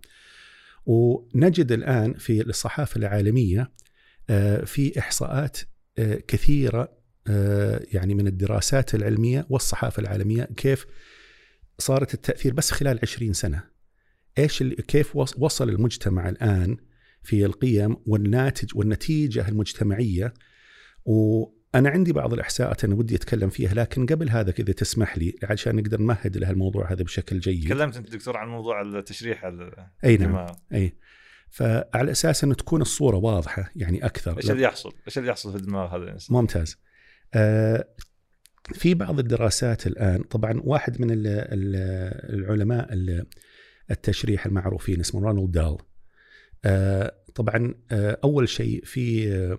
[0.86, 3.72] ونجد الآن في الصحافة العالمية
[4.30, 5.58] آه، في إحصاءات
[5.98, 10.86] آه، كثيرة آه، يعني من الدراسات العلمية والصحافة العالمية كيف
[11.78, 13.64] صارت التأثير بس خلال 20 سنة.
[14.38, 16.78] إيش كيف وصل المجتمع الآن
[17.24, 20.34] في القيم والناتج والنتيجة المجتمعية؟
[21.06, 25.36] و أنا عندي بعض الاحصاءات أنا ودي أتكلم فيها لكن قبل هذا كذا تسمح لي
[25.43, 27.65] عشان نقدر نمهد لهالموضوع هذا بشكل جيد.
[27.65, 29.51] تكلمت أنت دكتور عن موضوع التشريح
[30.03, 30.97] أي نعم أي
[31.49, 35.65] فعلى أساس انه تكون الصورة واضحة يعني أكثر إيش اللي يحصل؟ إيش اللي يحصل في
[35.65, 36.77] دماغ هذا الإنسان؟ ممتاز.
[37.34, 37.88] آه
[38.73, 41.08] في بعض الدراسات الآن طبعا واحد من
[42.29, 42.88] العلماء
[43.91, 45.77] التشريح المعروفين اسمه رونالد دال
[46.65, 49.58] آه طبعا آه أول شيء في آه،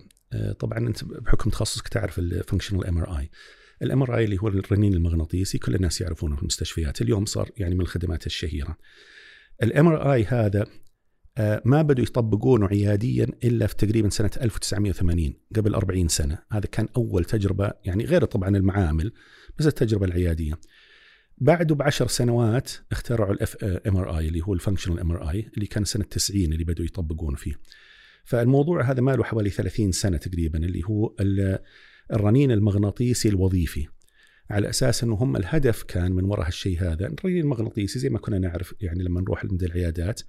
[0.59, 5.75] طبعا أنت بحكم تخصصك تعرف ال functional MRI ال MRI اللي هو الرنين المغناطيسي كل
[5.75, 7.01] الناس يعرفونه في المستشفيات.
[7.01, 8.77] اليوم صار يعني من الخدمات الشهيرة.
[9.63, 10.65] ال MRI هذا
[11.37, 16.39] آه، ما بدوا يطبقونه عياديا إلا في تقريبا سنة 1980 قبل 40 سنة.
[16.51, 19.11] هذا كان أول تجربة يعني غير طبعا المعامل
[19.59, 20.53] بس التجربة العيادية.
[21.37, 26.43] بعده بعشر سنوات اخترعوا ال fMRI اللي هو ال functional MRI اللي كان سنة 90
[26.43, 27.55] اللي بدوا يطبقون فيه.
[28.23, 31.15] فالموضوع هذا ما له حوالي 30 سنة تقريبا اللي هو
[32.11, 33.87] الرنين المغناطيسي الوظيفي
[34.49, 38.39] على أساس إنه هم الهدف كان من وراء هالشيء هذا الرنين المغناطيسي زي ما كنا
[38.39, 40.21] نعرف يعني لما نروح عند العيادات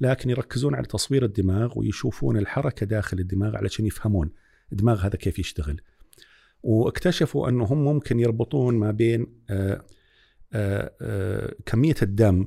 [0.00, 4.30] لكن يركزون على تصوير الدماغ ويشوفون الحركة داخل الدماغ علشان يفهمون
[4.72, 5.80] الدماغ هذا كيف يشتغل.
[6.62, 9.84] واكتشفوا إنه هم ممكن يربطون ما بين آآ
[10.52, 12.46] آآ كمية الدم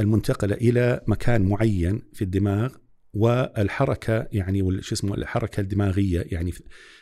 [0.00, 2.74] المنتقلة إلى مكان معين في الدماغ
[3.14, 6.24] والحركة يعني شو اسمه الحركة الدماغية.
[6.26, 6.52] يعني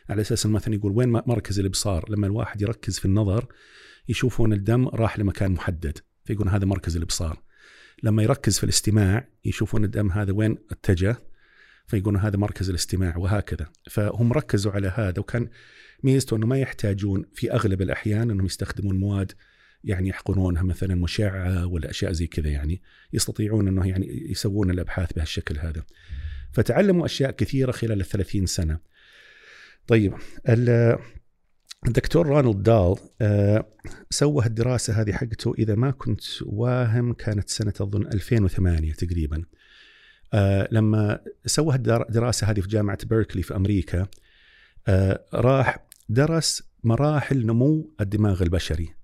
[0.08, 3.46] على أساس مثلا يقول وين مركز الابصار لما الواحد يركز في النظر
[4.08, 7.42] يشوفون الدم راح لمكان محدد فيقولون هذا مركز الابصار
[8.02, 11.16] لما يركز في الاستماع يشوفون الدم هذا وين اتجه
[11.86, 13.66] فيقولون هذا مركز الاستماع وهكذا.
[13.90, 15.48] فهم ركزوا على هذا وكان
[16.02, 19.32] ميزته إنه ما يحتاجون في أغلب الأحيان إنهم يستخدمون مواد
[19.86, 25.58] يعني يحقنونها مثلا مشعه ولا أشياء زي كذا يعني يستطيعون إنه يعني يسوون الأبحاث بهالشكل
[25.58, 25.84] هذا.
[26.52, 28.78] فتعلموا أشياء كثيرة خلال ال 30 سنة.
[29.86, 30.14] طيب
[31.86, 33.66] الدكتور رونالد دال آه
[34.10, 39.44] سوى الدراسة هذه حقته إذا ما كنت واهم كانت سنة أظن 2008 تقريبا.
[40.34, 44.06] آه لما سوى الدراسه هذه في جامعة بيركلي في أمريكا
[44.88, 48.95] آه راح درس مراحل نمو الدماغ البشري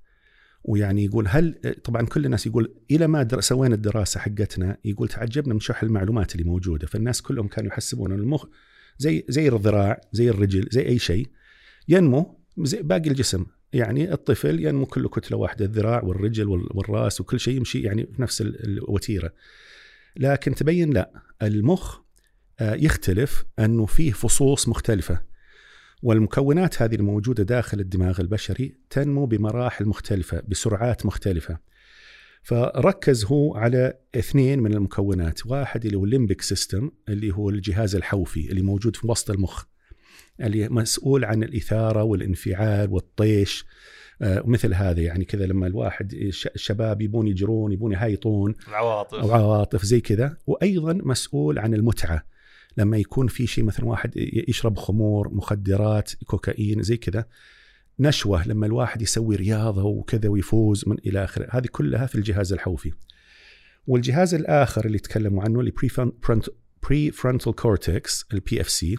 [0.65, 5.61] ويعني يقول هل طبعا كل الناس يقول إلى ما سوينا الدراسة حقتنا يقول تعجبنا من
[5.61, 8.47] شح المعلومات اللي موجودة فالناس كلهم كانوا يحسبون ان المخ
[8.99, 11.29] زي زي الذراع زي الرجل زي أي شيء
[11.89, 13.47] ينمو زي باقي الجسم.
[13.73, 18.41] يعني الطفل ينمو كله كتلة واحدة الذراع والرجل والرأس وكل شيء يمشي يعني في نفس
[18.41, 19.33] الوتيرة.
[20.17, 21.99] لكن تبين لا المخ
[22.61, 25.32] يختلف أنه فيه فصوص مختلفة.
[26.03, 31.59] والمكونات هذه الموجودة داخل الدماغ البشري تنمو بمراحل مختلفة بسرعات مختلفة.
[32.43, 35.47] فركز هو على اثنين من المكونات.
[35.47, 39.65] واحد اللي هو الليمبك سيستم اللي هو الجهاز الحوفي اللي موجود في وسط المخ
[40.41, 43.65] اللي مسؤول عن الإثارة والانفعال والطيش.
[44.21, 46.13] ومثل هذا يعني كذا لما الواحد
[46.55, 49.19] الشباب يبون يجرون يبون يهايطون العواطف.
[49.19, 50.37] أو عواطف زي كذا.
[50.47, 52.32] وأيضا مسؤول عن المتعة.
[52.77, 54.13] لما يكون في شيء مثلا واحد
[54.49, 57.25] يشرب خمور مخدرات كوكايين زي كذا
[57.99, 61.49] نشوة لما الواحد يسوي رياضة وكذا ويفوز من إلى آخره.
[61.51, 62.93] هذه كلها في الجهاز الحوفي
[63.87, 65.73] والجهاز الآخر اللي تكلموا عنه اللي
[66.83, 68.97] prefrontal cortex ال PFC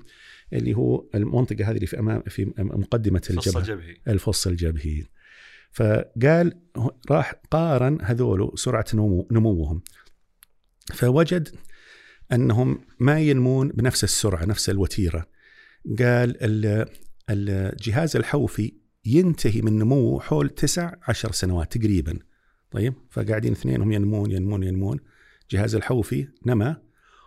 [0.53, 3.61] اللي هو المنطقة هذه اللي في امام في مقدمة الجبهة.
[3.61, 5.03] الجبهي الفص الجبهي.
[5.71, 6.59] فقال
[7.11, 9.81] راح قارن هذول سرعة نمو نموهم.
[10.93, 11.49] فوجد
[12.31, 15.25] أنهم ما ينمون بنفس السرعة نفس الوتيرة.
[15.99, 16.37] قال
[17.29, 18.73] الجهاز الحوفي
[19.05, 22.19] ينتهي من نموه حول تسع عشر سنوات تقريبا.
[22.71, 24.99] طيب؟ فقاعدين اثنينهم ينمون ينمون ينمون.
[25.51, 26.81] جهاز الحوفي نما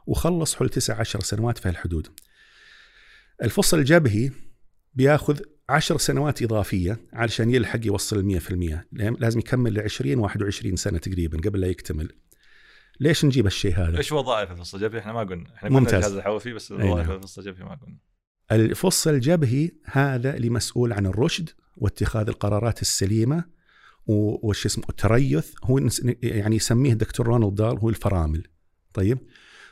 [0.07, 2.09] وخلص حول تسع عشر سنوات في هالحدود.
[3.43, 4.31] الفصل الجبهي
[4.95, 8.89] بياخذ عشر سنوات إضافية علشان يلحق يوصل المية في المية.
[8.93, 12.13] لازم يكمل ل 20 21 سنة تقريبا قبل لا يكتمل.
[13.01, 15.55] ليش نجيب الشيء هذا؟ إيش وظائف الفص الجبهي؟ إحنا ما قلنا.
[15.55, 15.95] إحنا ممتاز.
[15.95, 17.99] قلنا الجهاز الحوفي بس وظائف الفص الجبهي ما قلنا.
[18.53, 23.45] الفص الجبهي هذا اللي مسؤول عن الرشد واتخاذ القرارات السليمة
[24.07, 25.81] وش اسمه التريث هو
[26.23, 28.43] يعني يسميه دكتور رونالد دال هو الفرامل.
[28.95, 29.19] طيب؟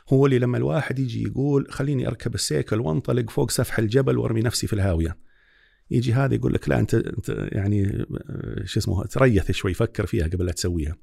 [0.09, 4.67] هو اللي لما الواحد يجي يقول خليني أركب السيكل وانطلق فوق سفح الجبل وارمي نفسي
[4.67, 5.17] في الهاوية.
[5.91, 8.05] يجي هذا يقول لك لا انت أنت يعني
[8.65, 10.95] شو اسمه تريث شوي فكر فيها قبل لا تسويها.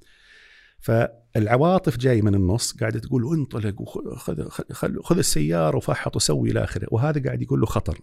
[0.82, 6.86] فالعواطف جاي من النص قاعدة تقول انطلق وخذ خذ, خذ السيارة وفحط وسوي إلى آخره.
[6.90, 8.00] وهذا قاعد يقول له خطر.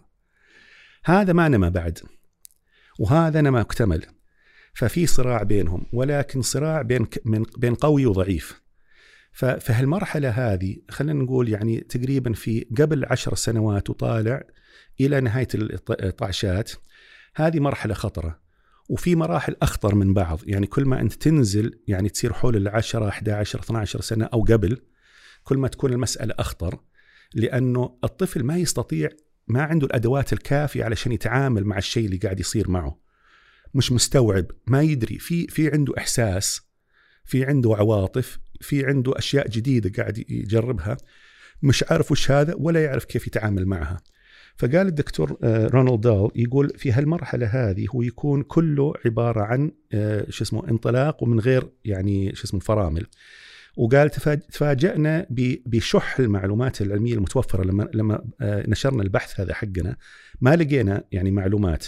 [1.04, 1.98] هذا ما نما بعد
[2.98, 4.04] وهذا نما اكتمل
[4.74, 7.06] ففي صراع بينهم ولكن صراع بين
[7.58, 8.60] بين قوي وضعيف.
[9.32, 14.42] ففي هالمرحلة هذه خلينا نقول يعني تقريبا في قبل عشر سنوات وطالع
[15.00, 15.48] إلى نهاية
[15.90, 16.72] الطعشات
[17.36, 18.49] هذه مرحلة خطرة.
[18.90, 20.40] وفي مراحل أخطر من بعض.
[20.44, 24.82] يعني كل ما أنت تنزل يعني تصير حول ال 10 11 12 سنة أو قبل
[25.44, 26.80] كل ما تكون المسألة أخطر
[27.34, 29.08] لأنه الطفل ما يستطيع
[29.48, 33.00] ما عنده الأدوات الكافية علشان يتعامل مع الشيء اللي قاعد يصير معه.
[33.74, 35.18] مش مستوعب ما يدري.
[35.18, 36.60] في في عنده إحساس
[37.24, 40.96] في عنده عواطف في عنده أشياء جديدة قاعد يجربها
[41.62, 44.00] مش عارف وش هذا ولا يعرف كيف يتعامل معها.
[44.60, 49.70] فقال الدكتور رونالد دال يقول في هالمرحلة هذه هو يكون كله عبارة عن
[50.28, 53.06] شو اسمه انطلاق ومن غير يعني شو اسمه فرامل.
[53.76, 54.10] وقال
[54.50, 55.26] تفاجأنا
[55.66, 59.96] بشح المعلومات العلمية المتوفرة لما لما نشرنا البحث هذا حقنا.
[60.40, 61.86] ما لقينا يعني معلومات.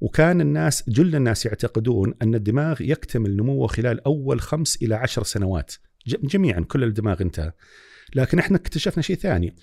[0.00, 5.74] وكان الناس جل الناس يعتقدون أن الدماغ يكتمل نموه خلال أول خمس إلى عشر سنوات.
[6.06, 7.52] جميعا كل الدماغ انتهى.
[8.14, 9.56] لكن إحنا اكتشفنا شيء ثاني.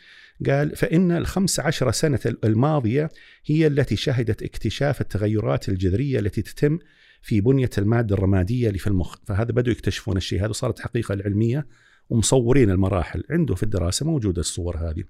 [0.50, 3.10] قال فإن الخمس عشر سنة الماضية
[3.46, 6.80] هي التي شهدت اكتشاف التغيرات الجذرية التي تتم
[7.22, 9.16] في بنية المادة الرمادية اللي في المخ.
[9.26, 10.46] فهذا بدوا يكتشفون الشيء.
[10.46, 11.68] هذا صارت حقيقة العلمية
[12.10, 15.04] ومصورين المراحل عنده في الدراسة موجودة الصور هذه.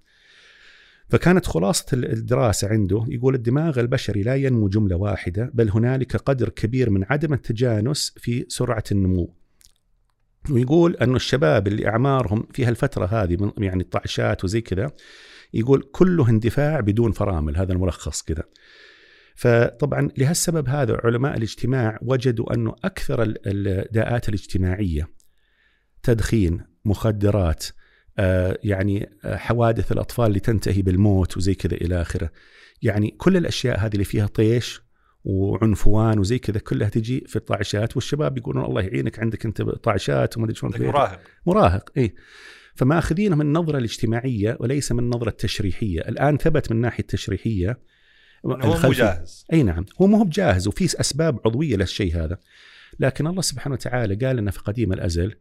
[1.09, 6.89] فكانت خلاصة الدراسة عنده يقول الدماغ البشري لا ينمو جملة واحدة بل هنالك قدر كبير
[6.89, 9.35] من عدم التجانس في سرعة النمو.
[10.49, 14.91] ويقول أن الشباب اللي أعمارهم في هالفترة هذه من يعني الطعشات وزي كذا
[15.53, 18.43] يقول كله اندفاع بدون فرامل هذا الملخص كذا
[19.35, 25.09] فطبعا لهالسبب هذا علماء الاجتماع وجدوا أنه أكثر الداءات الاجتماعية
[26.03, 27.65] تدخين مخدرات
[28.19, 32.31] آه، يعني آه، حوادث الأطفال اللي تنتهي بالموت وزي كذا إلى آخره.
[32.81, 34.84] يعني كل الأشياء هذه اللي فيها طيش
[35.25, 40.45] وعنفوان وزي كذا كلها تجي في الطاعشات والشباب يقولون الله يعينك عندك أنت طاعشات وما
[40.45, 41.19] أدري شلون مراهق.
[41.45, 42.15] مراهق اي
[42.75, 47.79] فماخذينه من النظره الاجتماعية وليس من النظره التشريحية، الآن ثبت من الناحيه التشريحية
[48.45, 49.45] هو مو جاهز.
[49.53, 52.37] أي نعم هو مو بجاهز وفي أسباب عضوية للشيء هذا.
[52.99, 55.35] لكن الله سبحانه وتعالى قال لنا في قديم الأزل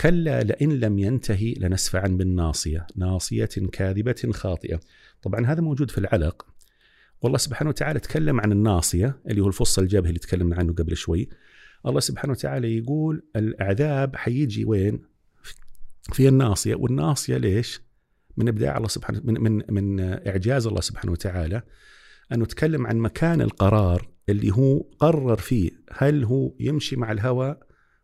[0.00, 4.80] كلا لئن لم ينتهي لنسفعا بالناصية، ناصية كاذبة خاطئة.
[5.22, 6.46] طبعا هذا موجود في العلق.
[7.24, 11.28] والله سبحانه وتعالى تكلم عن الناصية اللي هو الفص الجبهي اللي تكلمنا عنه قبل شوي.
[11.86, 15.02] الله سبحانه وتعالى يقول العذاب حيجي وين؟
[16.12, 17.80] في الناصية، والناصية ليش؟
[18.36, 21.62] من إبداع الله سبحانه من من من إعجاز الله سبحانه وتعالى
[22.32, 27.56] انه تكلم عن مكان القرار اللي هو قرر فيه هل هو يمشي مع الهوى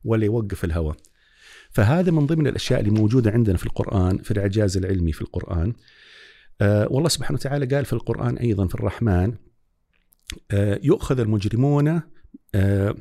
[0.04, 0.94] ولا يوقف الهوى
[1.70, 5.74] فهذا من ضمن الأشياء اللي موجودة عندنا في القرآن في الإعجاز العلمي في القرآن آه
[6.62, 9.34] والله سبحانه وتعالى قال في القرآن أيضا في الرحمن
[10.50, 11.88] آه يؤخذ المجرمون
[12.54, 12.94] آه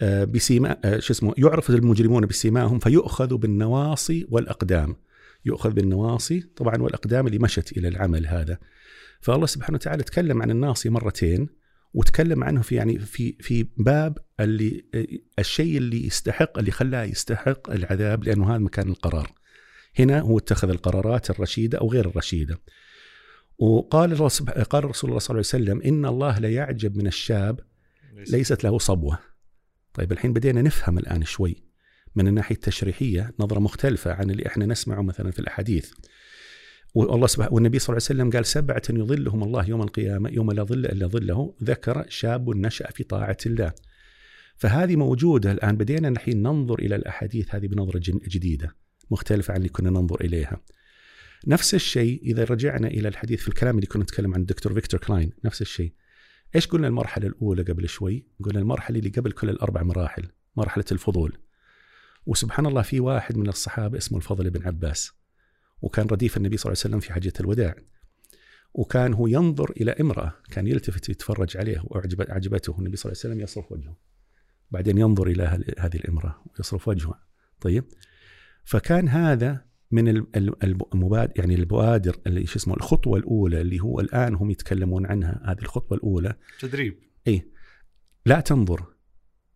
[0.00, 4.96] آه بسيما آه شو اسمه يعرف المجرمون بسيماهم فيؤخذ بالنواصي والأقدام
[5.44, 8.58] يؤخذ بالنواصي طبعا والأقدام اللي مشت إلى العمل هذا
[9.20, 11.48] فالله سبحانه وتعالى تكلم عن الناصي مرتين
[11.94, 14.84] وتكلم عنه في يعني في في باب اللي
[15.38, 19.32] الشيء اللي يستحق اللي خلاه يستحق العذاب لأنه هذا مكان القرار.
[19.98, 22.58] هنا هو اتخذ القرارات الرشيدة أو غير الرشيدة.
[23.58, 24.28] وقال
[24.70, 27.60] قال رسول الله صلى الله عليه وسلم إن الله لا يعجب من الشاب
[28.30, 29.18] ليست له صبوة.
[29.94, 31.56] طيب الحين بدينا نفهم الآن شوي
[32.14, 35.92] من الناحية التشريحية نظرة مختلفة عن اللي إحنا نسمعه مثلا في الأحاديث.
[36.94, 40.62] والله سبحانه والنبي صلى الله عليه وسلم قال سبعة يظلهم الله يوم القيامة يوم لا
[40.62, 43.72] ظل إلا ظله ذكر شاب نشأ في طاعة الله
[44.56, 48.76] فهذه موجودة الآن بدينا الحين ننظر إلى الأحاديث هذه بنظرة جديدة
[49.10, 50.60] مختلفة عن اللي كنا ننظر إليها
[51.46, 55.32] نفس الشيء إذا رجعنا إلى الحديث في الكلام اللي كنا نتكلم عن الدكتور فيكتور كلاين
[55.44, 55.92] نفس الشيء.
[56.54, 61.38] إيش قلنا المرحلة الأولى قبل شوي؟ قلنا المرحلة اللي قبل كل الأربع مراحل مرحلة الفضول.
[62.26, 65.12] وسبحان الله في واحد من الصحابة اسمه الفضل بن عباس
[65.82, 67.74] وكان رديف النبي صلى الله عليه وسلم في حجة الوداع.
[68.74, 73.40] وكان هو ينظر إلى امرأة كان يلتفت يتفرج عليها وأعجبته النبي صلى الله عليه وسلم
[73.40, 73.96] يصرف وجهه.
[74.70, 75.42] بعدين ينظر إلى
[75.78, 77.20] هذه الامرأة ويصرف وجهه.
[77.60, 77.84] طيب؟
[78.64, 80.08] فكان هذا من
[80.94, 85.58] المبادر يعني البوادر اللي شو اسمه الخطوة الأولى اللي هو الآن هم يتكلمون عنها هذه
[85.58, 86.34] الخطوة الأولى.
[86.60, 86.98] تدريب.
[87.28, 87.48] أي
[88.26, 88.84] لا تنظر.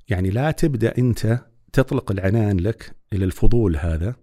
[0.09, 1.39] يعني لا تبدأ أنت
[1.73, 4.15] تطلق العنان لك إلى الفضول هذا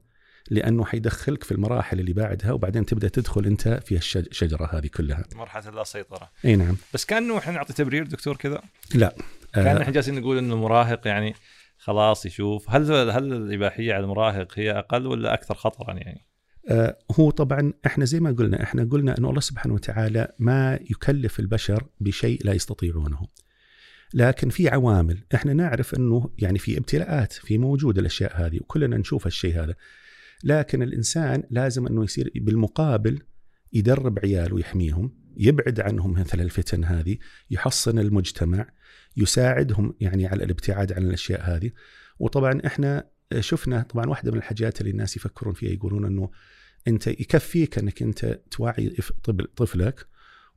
[0.49, 5.23] لأنه حيدخلك في المراحل اللي بعدها وبعدين تبدأ تدخل أنت في الشجره هذه كلها.
[5.35, 6.77] مرحلة اللا سيطره اي نعم.
[6.93, 8.61] بس كانه إحنا نعطي تبرير دكتور كذا؟
[8.95, 9.15] لا.
[9.53, 9.81] كان آه.
[9.81, 11.35] إحنا جالسين نقول إنه المراهق يعني
[11.87, 12.69] خلاص يشوف.
[12.69, 16.27] هل هل الإباحية على المراهق هي أقل ولا أكثر خطرا يعني؟
[16.69, 21.39] آه هو طبعا إحنا زي ما قلنا إحنا قلنا أنه الله سبحانه وتعالى ما يكلف
[21.39, 23.27] البشر بشيء لا يستطيعونه.
[24.13, 25.23] لكن في عوامل.
[25.35, 29.75] إحنا نعرف أنه يعني في ابتلاءات في موجود الأشياء هذه وكلنا نشوف الشيء هذا.
[30.43, 33.19] لكن الإنسان لازم أنه يصير بالمقابل
[33.73, 35.26] يدرب عياله ويحميهم.
[35.39, 37.17] يبعد عنهم مثل الفتن هذه
[37.51, 38.69] يحصن المجتمع
[39.17, 41.71] يساعدهم يعني على الابتعاد عن الأشياء هذه.
[42.19, 46.29] وطبعا إحنا شفنا طبعا واحدة من الحاجات اللي الناس يفكرون فيها يقولون إنه
[46.87, 48.95] أنت يكفيك إنك أنت توعي
[49.55, 50.07] طفلك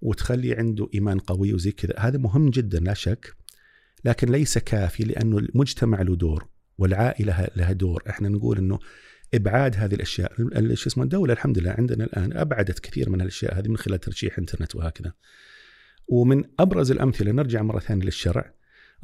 [0.00, 1.94] وتخلي عنده إيمان قوي وزي كذا.
[1.98, 3.36] هذا مهم جدا لا شك.
[4.04, 8.02] لكن ليس كافي لأنه المجتمع له دور والعائلة لها دور.
[8.08, 8.78] إحنا نقول إنه
[9.34, 10.32] إبعاد هذه الأشياء.
[10.74, 14.38] شو اسمه الدولة الحمد لله عندنا الآن أبعدت كثير من الاشياء هذه من خلال ترشيح
[14.38, 15.12] إنترنت وهكذا.
[16.08, 18.54] ومن أبرز الأمثلة نرجع مرة ثانية للشرع.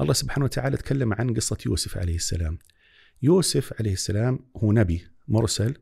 [0.00, 2.58] الله سبحانه وتعالى تكلم عن قصة يوسف عليه السلام.
[3.22, 5.74] يوسف عليه السلام هو نبي مرسل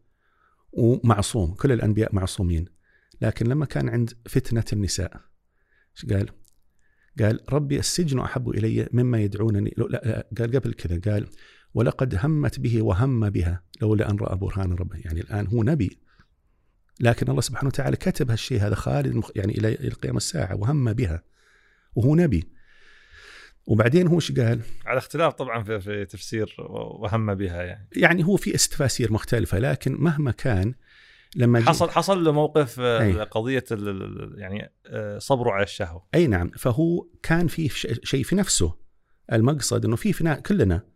[0.73, 2.65] ومعصوم كل الأنبياء معصومين.
[3.21, 5.21] لكن لما كان عند فتنة النساء
[6.11, 6.29] قال؟
[7.19, 9.75] قال ربي السجن أحب إلي مما يدعونني.
[9.77, 11.27] لا قال قبل كذا قال
[11.75, 14.97] ولقد همت به وهم بها لولا أن رأى برهان ربه.
[15.05, 15.99] يعني الآن هو نبي
[17.01, 21.23] لكن الله سبحانه وتعالى كتب هالشيء هذا خالد يعني إلى قيام الساعة وهم بها
[21.95, 22.49] وهو نبي.
[23.67, 26.57] وبعدين هو إيش قال؟ على اختلاف طبعا في, في تفسير
[26.99, 27.89] وهم بها يعني.
[27.97, 30.75] يعني هو في تفاسير مختلفة لكن مهما كان
[31.37, 33.13] لما حصل حصل له موقف آه، أي.
[33.21, 36.07] قضية ال- ال- يعني آه، صبره على الشهوة.
[36.15, 36.51] أي نعم.
[36.51, 38.75] فهو كان فيه ش- شيء في نفسه.
[39.33, 40.94] المقصد إنه في في نا- كلنا.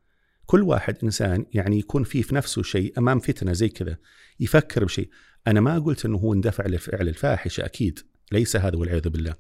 [0.48, 3.96] كل واحد إنسان يعني يكون فيه في نفسه شيء أمام فتنة زي كذا
[4.40, 5.10] يفكر بشيء.
[5.46, 7.98] أنا ما قلت إنه هو اندفع لفعل الفاحشه أكيد
[8.32, 9.34] ليس هذا والعياذ بالله.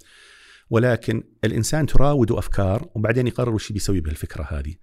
[0.70, 4.74] ولكن الإنسان تراوده أفكار وبعدين يقرر وش بيسوي بهالفكرة هذه.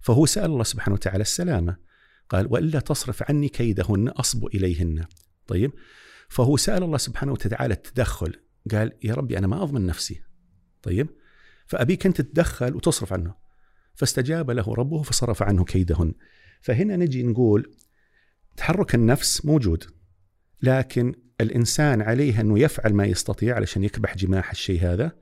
[0.00, 1.76] فهو سأل الله سبحانه وتعالى السلامة
[2.28, 5.04] قال وإلا تصرف عني كيدهن اصب إليهن.
[5.46, 5.72] طيب؟
[6.28, 8.34] فهو سأل الله سبحانه وتعالى التدخل
[8.70, 10.22] قال يا ربي أنا ما أضمن نفسي.
[10.82, 11.08] طيب؟
[11.66, 13.47] فأبيك أنت تتدخل وتصرف عنه.
[13.98, 16.14] فاستجاب له ربه فصرف عنه كيدهن.
[16.60, 17.74] فهنا نجي نقول
[18.56, 19.84] تحرك النفس موجود
[20.62, 25.12] لكن الإنسان عليه أنه يفعل ما يستطيع علشان يكبح جماح الشيء هذا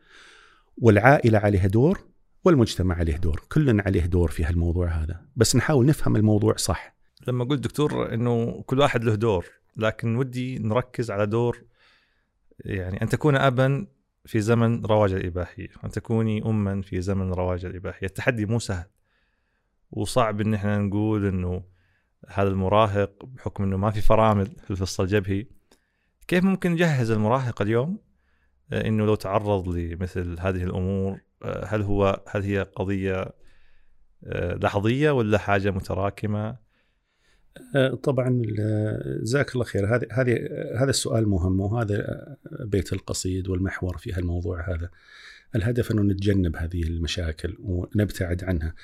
[0.78, 2.00] والعائلة عليها دور
[2.44, 3.42] والمجتمع عليه دور.
[3.52, 5.26] كلنا عليه دور في هالموضوع هذا.
[5.36, 6.96] بس نحاول نفهم الموضوع صح.
[7.28, 9.46] لما قلت دكتور إنه كل واحد له دور
[9.76, 11.64] لكن ودي نركز على دور
[12.60, 13.86] يعني أن تكون ابا
[14.26, 18.86] في زمن رواج الإباحية، أن تكوني اما في زمن رواج الإباحية، التحدي مو سهل
[19.90, 21.62] وصعب إن إحنا نقول إنه
[22.28, 25.46] هذا المراهق بحكم إنه ما في فرامل في الفصل الجبهي.
[26.28, 27.98] كيف ممكن نجهز المراهق اليوم؟
[28.72, 33.34] آه، إنه لو تعرض لمثل هذه الأمور آه، هل هو هل هي قضية
[34.24, 36.65] آه، لحظية ولا حاجة متراكمة؟
[37.76, 39.96] آه، طبعا ال- جزاك الله خير.
[39.96, 40.38] هذه هذه
[40.76, 42.26] هذا السؤال مهم وهذا
[42.60, 44.90] بيت القصيد والمحور في هالموضوع هذا.
[45.56, 48.74] الهدف أنه نتجنب هذه المشاكل ونبتعد عنها.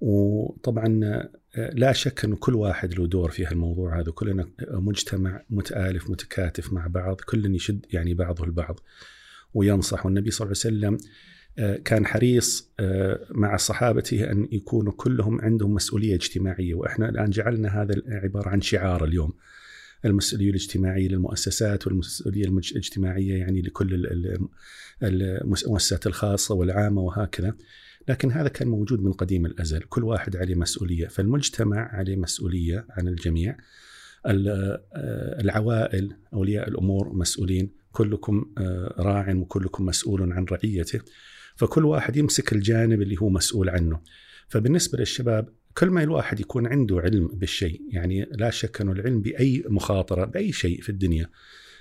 [0.00, 4.10] وطبعا آه، لا شك أنه كل واحد له دور في هالموضوع هذا.
[4.12, 7.20] كلنا مجتمع متآلف متكاتف مع بعض.
[7.20, 8.80] كل يشد يعني بعضه البعض.
[9.54, 10.06] وينصح.
[10.06, 11.33] والنبي صلى الله عليه وسلم آه،
[11.84, 18.02] كان حريص آه، مع صحابته أن يكونوا كلهم عندهم مسؤولية اجتماعية وإحنا الآن جعلنا هذا
[18.08, 19.32] عباره عن شعار اليوم.
[20.04, 24.48] المسؤولية الاجتماعية للمؤسسات والمسؤولية الاجتماعية يعني لكل ال- ال-
[25.02, 27.54] المؤسسات الخاصة والعامة وهكذا.
[28.08, 29.80] لكن هذا كان موجود من قديم الأزل.
[29.80, 31.06] كل واحد عليه مسؤولية.
[31.06, 33.56] فالمجتمع عليه مسؤولية عن الجميع.
[34.26, 34.48] ال-
[34.94, 37.70] آه، العوائل أولياء الأمور مسؤولين.
[37.92, 41.00] كلكم آه، راع وكلكم مسؤول عن رعيته.
[41.54, 44.00] فكل واحد يمسك الجانب اللي هو مسؤول عنه.
[44.48, 45.48] فبالنسبة للشباب
[45.78, 50.52] كل ما الواحد يكون عنده علم بالشيء يعني لا شك أنه العلم بأي مخاطرة بأي
[50.52, 51.30] شيء في الدنيا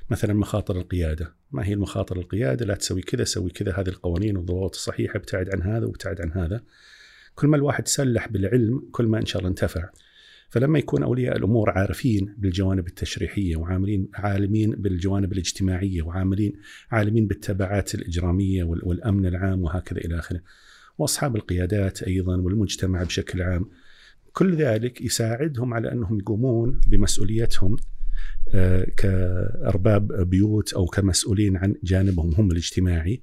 [0.10, 1.36] مثلا مخاطر القيادة.
[1.52, 5.62] ما هي المخاطر القيادة؟ لا تسوي كذا سوي كذا هذه القوانين والضوابط الصحيحة ابتعد عن
[5.62, 6.64] هذا وابتعد عن هذا.
[7.36, 9.90] كل ما الواحد سلح بالعلم كل ما إن شاء الله انتفع.
[10.54, 16.54] فلما يكون أولياء الأمور عارفين بالجوانب التشريحية وعاملين عالمين بالجوانب الاجتماعية وعاملين
[16.92, 20.42] عالمين بالتبعات الإجرامية وال- والأمن العام وهكذا إلى آخره.
[20.98, 23.66] وأصحاب القيادات أيضا والمجتمع بشكل عام.
[24.34, 27.76] كل ذلك يساعدهم على أنهم يقومون بمسؤوليتهم
[28.54, 33.22] آه، كأرباب بيوت أو كمسؤولين عن جانبهم هم الاجتماعي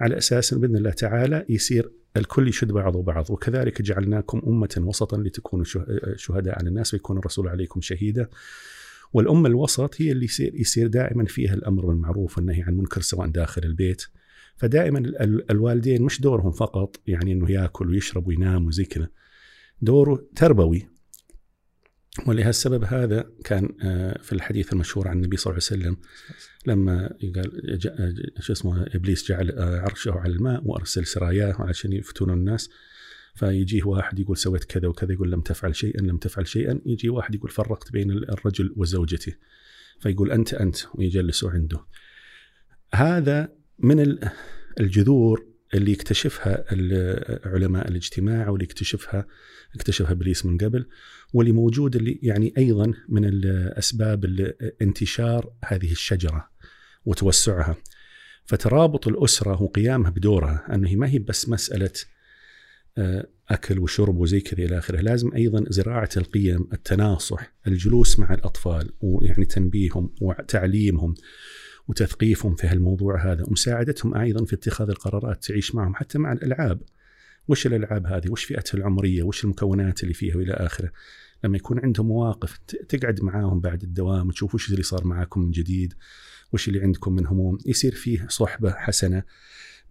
[0.00, 5.64] على أساس بإذن الله تعالى يصير الكل يشد بعضه بعض وكذلك جعلناكم أمة وسطا لتكونوا
[5.64, 5.86] شه-
[6.16, 8.28] شهداء على الناس ويكون الرسول عليكم شهيدا.
[9.12, 13.62] والأمة الوسط هي اللي يصير يصير دائما فيها الأمر بالمعروف والنهي عن المنكر سواء داخل
[13.64, 14.02] البيت.
[14.56, 19.08] فدائما ال- ال- الوالدين مش دورهم فقط يعني إنه يأكل ويشرب وينام وزي كذا.
[19.82, 20.88] دوره تربوي
[22.26, 25.96] ولهالسبب هذا كان آه، في الحديث المشهور عن النبي صلى الله عليه وسلم
[26.66, 32.30] لما قال ج- شو اسمه إبليس جعل آه، عرشه على الماء وأرسل سراياه عشان يفتون
[32.30, 32.70] الناس.
[33.34, 36.80] فيجيه واحد يقول سويت كذا وكذا يقول لم تفعل شيئا لم تفعل شيئا.
[36.86, 39.32] يجي واحد يقول فرقت بين الرجل وزوجته.
[40.00, 41.78] فيقول أنت أنت ويجلسوا عنده.
[42.94, 44.30] هذا من ال-
[44.80, 46.64] الجذور اللي يكتشفها
[47.44, 49.26] علماء الاجتماع واللي يكتشفها
[49.74, 50.86] اكتشفها إبليس من قبل
[51.32, 56.50] واللي موجود اللي يعني أيضا من الأسباب ال- انتشار هذه الشجرة
[57.04, 57.76] وتوسعها.
[58.44, 61.92] فترابط الأسرة وقيامها بدورها أنه ما هي بس مسألة
[62.98, 68.90] آه، أكل وشرب وزي كذا إلى آخره، لازم أيضا زراعة القيم، التناصح، الجلوس مع الأطفال
[69.00, 71.14] ويعني تنبيههم وتعليمهم.
[71.90, 76.82] وتثقيفهم في هالموضوع هذا ومساعدتهم أيضا في اتخاذ القرارات تعيش معهم حتى مع الألعاب.
[77.48, 80.92] وش الألعاب هذه؟ وش فئتها العمرية؟ وش المكونات اللي فيها وإلى آخره؟
[81.44, 85.94] لما يكون عندهم مواقف تقعد معاهم بعد الدوام وتشوف وش اللي صار معاكم من جديد
[86.52, 89.22] وش اللي عندكم من هموم يصير فيه صحبة حسنة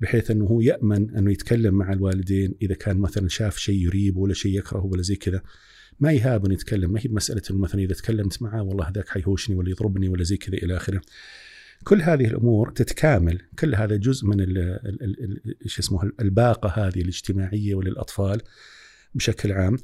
[0.01, 4.33] بحيث إنه هو يأمن إنه يتكلم مع الوالدين إذا كان مثلا شاف شيء يريبه ولا
[4.33, 5.41] شيء يكرهه ولا زي كذا
[5.99, 7.05] ما يهاب إنه يتكلم ما هي
[7.51, 11.01] إنه مثلا إذا تكلمت معاه والله هذاك حيهوشني ولا يضربني ولا زي كذا إلى آخره
[11.83, 13.41] كل هذه الأمور تتكامل.
[13.59, 15.23] كل هذا جزء من ال ال
[15.63, 18.41] ال شو اسمه الباقة هذه الاجتماعية وللأطفال
[19.15, 19.77] بشكل عام.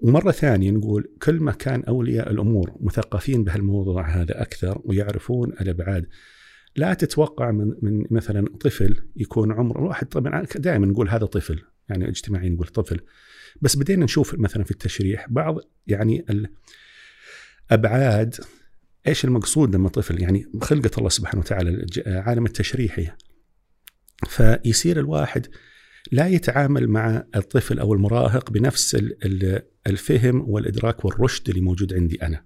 [0.00, 6.06] ومرة ثانية نقول كل ما كان أولياء الأمور مثقفين بهالموضوع هذا أكثر ويعرفون الأبعاد.
[6.76, 12.08] لا تتوقع من من مثلا طفل يكون عمره واحد طبعا دائما نقول هذا طفل يعني
[12.08, 13.00] اجتماعيا نقول طفل.
[13.62, 16.24] بس بدينا نشوف مثلا في التشريح بعض يعني
[17.70, 18.34] الابعاد
[19.06, 23.10] إيش المقصود لما طفل يعني خلقه الله سبحانه وتعالى عالم التشريحي
[24.26, 25.46] فيصير الواحد
[26.12, 28.96] لا يتعامل مع الطفل أو المراهق بنفس
[29.86, 32.44] الفهم والإدراك والرشد اللي موجود عندي أنا.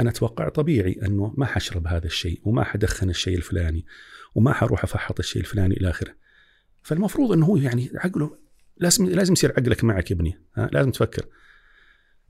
[0.00, 3.86] أنا أتوقع طبيعي أنه ما حشرب هذا الشيء وما حدخن الشيء الفلاني
[4.34, 6.14] وما حروح أفحط الشيء الفلاني إلى آخره.
[6.82, 8.38] فالمفروض أنه هو يعني عقله
[8.76, 11.26] لازم لازم يصير عقلك معك يا ابني، ها لازم تفكر.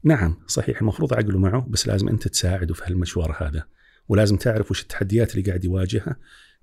[0.05, 3.65] نعم صحيح المفروض عقله معه بس لازم أنت تساعده في هالمشوار هذا
[4.09, 6.17] ولازم تعرف وش التحديات اللي قاعد يواجهها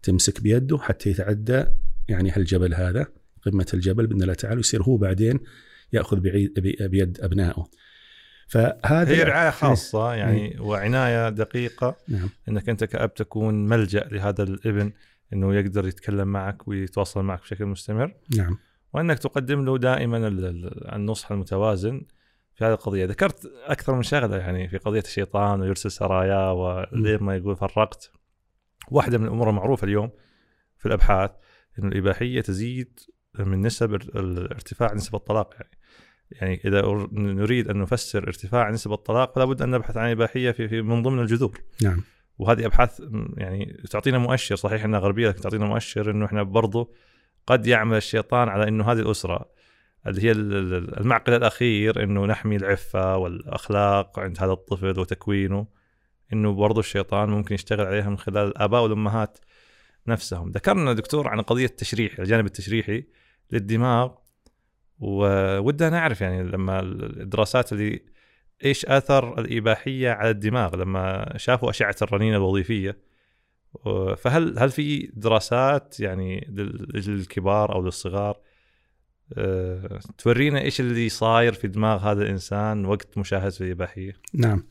[0.04, 1.66] تمسك بيده حتى يتعدى
[2.08, 3.08] يعني هالجبل هذا
[3.46, 5.40] قمة الجبل بإذن الله تعالى ويصير هو بعدين
[5.94, 6.20] يأخذ
[6.88, 7.68] بيد أبنائه.
[8.48, 10.66] فهذه هي رعاية خاصة يعني مم.
[10.66, 12.30] وعناية دقيقة نعم.
[12.50, 14.92] إنك أنت كأب تكون ملجأ لهذا الإبن
[15.34, 18.14] إنه يقدر يتكلم معك ويتواصل معك بشكل مستمر.
[18.38, 18.58] نعم.
[18.94, 20.28] وإنك تقدم له دائما
[20.96, 22.02] النصح المتوازن
[22.58, 23.06] في هذه القضية.
[23.06, 28.12] ذكرت أكثر من شغله يعني في قضية الشيطان ويرسل سرايا ولين ما يقول فرقت.
[28.92, 30.12] واحدة من الأمور المعروفة اليوم
[30.78, 31.32] في الأبحاث
[31.80, 33.00] انه الإباحية تزيد
[33.40, 35.78] من نسب ارتفاع نسب الطلاق يعني.
[36.32, 36.82] يعني إذا
[37.12, 41.04] نريد أن نفسر ارتفاع نسب الطلاق فلا بد أن نبحث عن إباحية في, في من
[41.04, 41.62] ضمن الجذور.
[41.84, 42.04] نعم.
[42.38, 43.02] وهذه أبحاث
[43.38, 44.56] يعني تعطينا مؤشر.
[44.56, 46.94] صحيح إنها غربية لكن تعطينا مؤشر إنه إحنا برضو
[47.48, 49.57] قد يعمل الشيطان على إنه هذه الأسرة
[50.08, 55.68] اللي هي المعقل الأخير إنه نحمي العفة والأخلاق عند هذا الطفل وتكوينه
[56.34, 59.38] إنه برضو الشيطان ممكن يشتغل عليها من خلال الآباء والأمهات
[60.08, 60.52] نفسهم.
[60.52, 63.04] ذكرنا دكتور عن قضية التشريح الجانب التشريحي
[63.52, 64.12] للدماغ
[65.00, 68.02] وودنا نعرف يعني لما الدراسات اللي
[68.66, 73.08] إيش اثر الإباحية على الدماغ لما شافوا أشعة الرنين الوظيفية.
[74.18, 76.48] فهل هل في دراسات يعني
[76.94, 78.40] للكبار أو للصغار
[80.18, 84.68] تورينا إيش اللي صاير في دماغ هذا الإنسان وقت مشاهدته الاباحيه؟ نعم.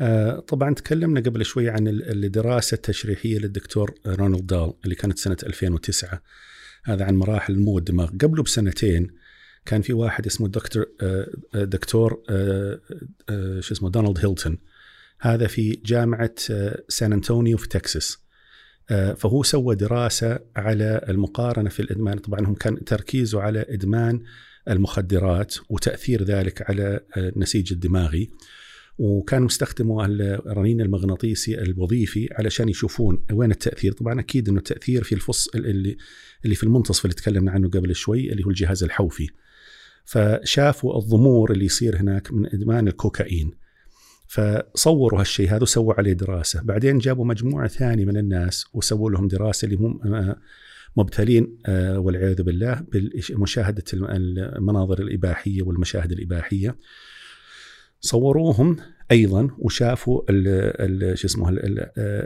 [0.00, 6.22] أه طبعا تكلمنا قبل شوي عن الدراسة التشريحية للدكتور رونالد دال اللي كانت سنة 2009
[6.84, 9.10] هذا عن مراحل نمو الدماغ قبله بسنتين
[9.66, 12.80] كان في واحد اسمه دكتور آه، آه، دكتور آه،
[13.60, 14.58] شو اسمه دونالد هيلتون
[15.20, 16.34] هذا في جامعة
[16.88, 18.25] سان أنطونيو في تكساس
[19.16, 22.18] فهو سوى دراسة على المقارنة في الإدمان.
[22.18, 24.22] طبعا هم كان تركيزه على إدمان
[24.70, 28.30] المخدرات وتأثير ذلك على النسيج الدماغي.
[28.98, 33.92] وكان مستخدموا الرنين المغناطيسي الوظيفي علشان يشوفون وين التأثير.
[33.92, 35.96] طبعا أكيد إنه التأثير في الفص اللي
[36.44, 39.28] اللي في المنتصف اللي تكلمنا عنه قبل شوي اللي هو الجهاز الحوفي.
[40.04, 43.65] فشافوا الضمور اللي يصير هناك من إدمان الكوكايين.
[44.28, 46.62] فصوروا هالشيء هذا وسووا عليه دراسة.
[46.62, 50.00] بعدين جابوا مجموعة ثانية من الناس وسووا لهم دراسة اللي هم
[50.96, 52.84] مبتلين آه، والعياذ بالله
[53.30, 56.76] بمشاهده المناظر الإباحية والمشاهد الإباحية.
[58.00, 58.76] صوروهم
[59.10, 60.22] أيضا وشافوا
[61.14, 61.48] شو اسمه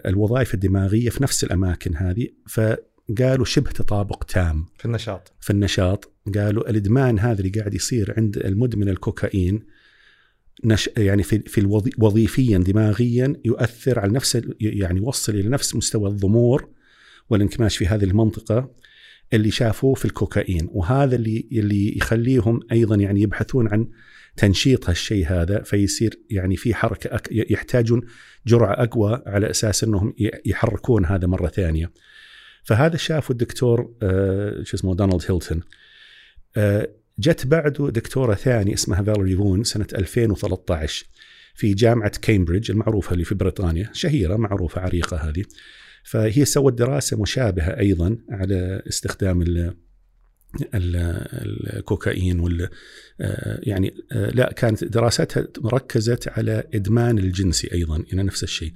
[0.07, 2.29] الوظائف الدماغية في نفس الأماكن هذه.
[2.47, 4.67] فقالوا شبه تطابق تام.
[4.79, 5.33] في النشاط.
[5.41, 9.63] في النشاط قالوا الإدمان هذا اللي قاعد يصير عند المدمن الكوكايين
[10.65, 16.69] نش يعني في في وظيفيا دماغيا يؤثر على نفس يعني يوصل إلى نفس مستوى الضمور
[17.31, 18.71] والانكماش في هذه المنطقة
[19.33, 23.89] اللي شافوه في الكوكايين وهذا اللي اللي يخليهم أيضا يعني يبحثون عن
[24.37, 27.29] تنشيط هالشيء هذا فيصير يعني في حركة أك...
[27.33, 28.03] يحتاجون
[28.47, 31.93] جرعة أقوى على أساس إنهم يحركون هذا مرة ثانية.
[32.63, 35.61] فهذا شافه الدكتور آه شو اسمه دونالد هيلتون.
[36.57, 36.89] آه
[37.21, 41.07] جت بعده دكتورة ثانية اسمها فالري فون سنة 2013
[41.55, 45.45] في جامعة كامبريدج المعروفة اللي في بريطانيا شهيرة معروفة عريقة هذه.
[46.05, 49.45] فهي سوت دراسة مشابهة أيضا على استخدام
[50.75, 52.69] الكوكايين وال
[53.21, 58.73] آه، يعني آه، لا كانت دراساتها ركزت على إدمان الجنسي أيضا يعني نفس الشيء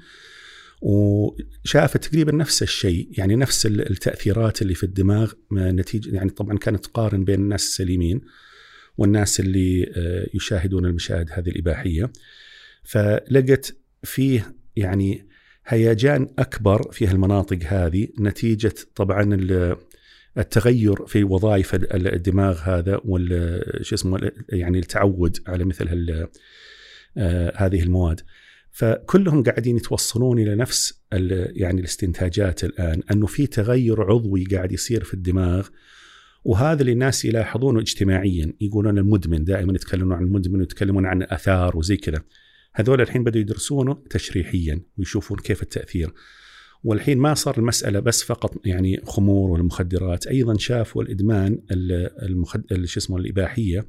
[0.84, 7.24] وشافت تقريبا نفس الشيء يعني نفس التأثيرات اللي في الدماغ نتيجة يعني طبعا كانت تقارن
[7.24, 8.20] بين الناس السليمين
[8.98, 12.12] والناس اللي آه، يشاهدون المشاهد هذه الإباحية.
[12.82, 15.28] فلقت فيه يعني
[15.66, 19.38] هيجان أكبر في هالمناطق هذه نتيجة طبعا
[20.38, 26.28] التغير في وظائف الدماغ هذا وال شو اسمه يعني التعود على مثل
[27.16, 28.20] آه، هذه المواد.
[28.74, 35.14] فكلهم قاعدين يتوصلون إلى نفس يعني الاستنتاجات الآن أنه في تغير عضوي قاعد يصير في
[35.14, 35.68] الدماغ
[36.44, 41.96] وهذا اللي الناس يلاحظونه اجتماعيا يقولون المدمن دائما يتكلمون عن المدمن ويتكلمون عن آثار وزي
[41.96, 42.22] كذا.
[42.74, 46.12] هذول الحين بدأوا يدرسونه تشريحيا ويشوفون كيف التأثير.
[46.84, 51.58] والحين ما صار المسألة بس فقط يعني خمور والمخدرات أيضا شافوا الإدمان
[52.22, 52.84] المخد...
[52.84, 53.86] شو اسمه الإباحية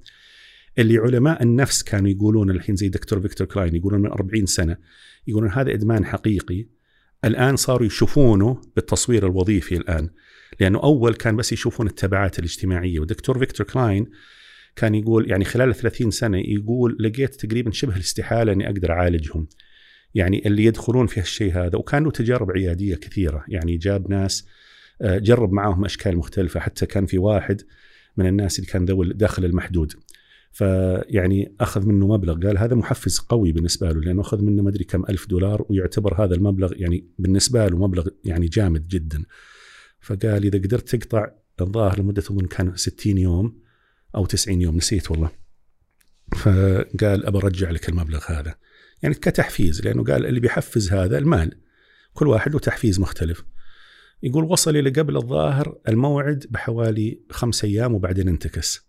[0.79, 4.77] اللي علماء النفس كانوا يقولون الحين زي دكتور فيكتور كلاين يقولون من 40 سنة
[5.27, 6.65] يقولون هذا إدمان حقيقي
[7.25, 10.09] الآن صاروا يشوفونه بالتصوير الوظيفي الآن
[10.59, 14.05] لأنه أول كان بس يشوفون التبعات الاجتماعية ودكتور فيكتور كلاين
[14.75, 19.47] كان يقول يعني خلال 30 سنة يقول لقيت تقريبا شبه الاستحالة إني أقدر أعالجهم.
[20.15, 24.47] يعني اللي يدخلون في هالشيء هذا وكانوا تجارب عيادية كثيرة يعني جاب ناس
[25.01, 27.61] آه، جرب معاهم أشكال مختلفة حتى كان في واحد
[28.17, 29.93] من الناس اللي كان ذوي داخل المحدود.
[30.55, 32.47] فيعني أخذ منه مبلغ.
[32.47, 36.23] قال هذا محفز قوي بالنسبة له لأنه أخذ منه ما أدري كم ألف دولار ويعتبر
[36.23, 39.23] هذا المبلغ يعني بالنسبة له مبلغ يعني جامد جدا.
[40.01, 41.31] فقال إذا قدرت تقطع
[41.61, 43.59] الظاهر لمدة أظن كان 60 يوم
[44.15, 45.31] أو 90 يوم نسيت والله.
[46.35, 48.55] فقال أبى أرجع لك المبلغ هذا.
[49.03, 51.61] يعني كتحفيز لأنه قال اللي بيحفز هذا المال.
[52.13, 53.43] كل واحد له تحفيز مختلف.
[54.23, 58.84] يقول وصل إلى قبل الظاهر الموعد بحوالي خمس أيام وبعدين انتكس.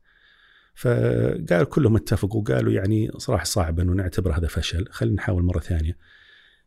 [0.76, 4.86] فقال كلهم اتفقوا قالوا يعني صراحة صعب إنه نعتبر هذا فشل.
[4.90, 5.96] خلينا نحاول مرة ثانية.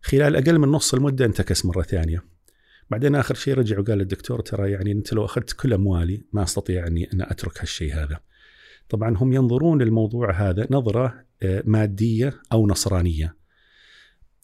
[0.01, 2.23] خلال أقل من نص المدة انتكس مرة ثانية.
[2.89, 6.87] بعدين آخر شيء رجع وقال للدكتور ترى يعني أنت لو أخذت كل أموالي ما أستطيع
[6.87, 8.19] أني أنا أترك هالشيء هذا.
[8.89, 13.35] طبعا هم ينظرون للموضوع هذا نظرة آه، مادية أو نصرانية.